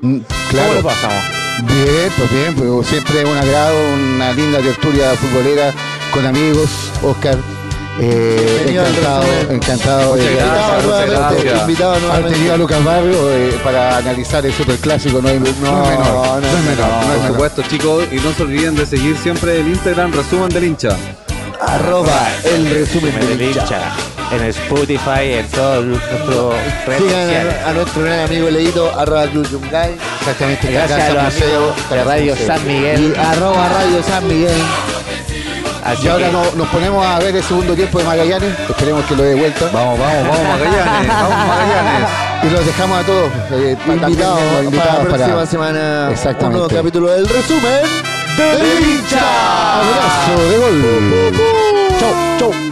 [0.00, 0.74] Mm, ¿Cómo Claro.
[0.74, 1.22] lo pasamos?
[1.62, 5.72] Bien, pues bien, pues siempre es un agrado, una linda tertulia futbolera
[6.12, 6.68] con amigos,
[7.02, 7.36] Oscar.
[8.00, 11.60] eh, Bienvenido encantado, encantado de Invitado gracias, nuevamente, muchas gracias.
[11.60, 12.32] invitado Han nuevamente.
[12.32, 16.36] tenido a Lucas Barrio eh, para analizar el superclásico, no, hay, no, es menor, no,
[16.38, 17.26] es menor, no es Por menor.
[17.28, 20.96] supuesto, chicos, y no se olviden de seguir siempre el Instagram Resumen del Hincha.
[21.60, 23.92] Arroba el resumen del del hincha.
[24.32, 24.44] Hincha.
[24.44, 26.54] En Spotify, en todos nuestros
[26.86, 27.30] redes Sigan
[27.64, 32.04] a, a nuestro gran amigo Leito, arroba Club Yungay Exactamente, Gracias a los Museo, de
[32.04, 32.46] Radio Museo.
[32.46, 33.14] San Miguel.
[33.16, 34.62] y arroba Radio San Miguel.
[35.84, 38.50] Así Y ahora que- nos ponemos a ver el segundo tiempo de Magallanes.
[38.70, 39.64] Esperemos que lo dé vuelta.
[39.72, 41.08] Vamos, vamos, vamos, Magallanes.
[41.08, 42.08] Vamos, Magallanes.
[42.44, 44.40] Y los dejamos a todos eh, Invitados
[44.76, 46.08] para la próxima para- semana.
[46.12, 46.44] Exactamente.
[46.46, 47.80] Un nuevo capítulo del resumen.
[49.12, 50.82] Abrazo de gol.
[51.98, 52.71] Chau, chau.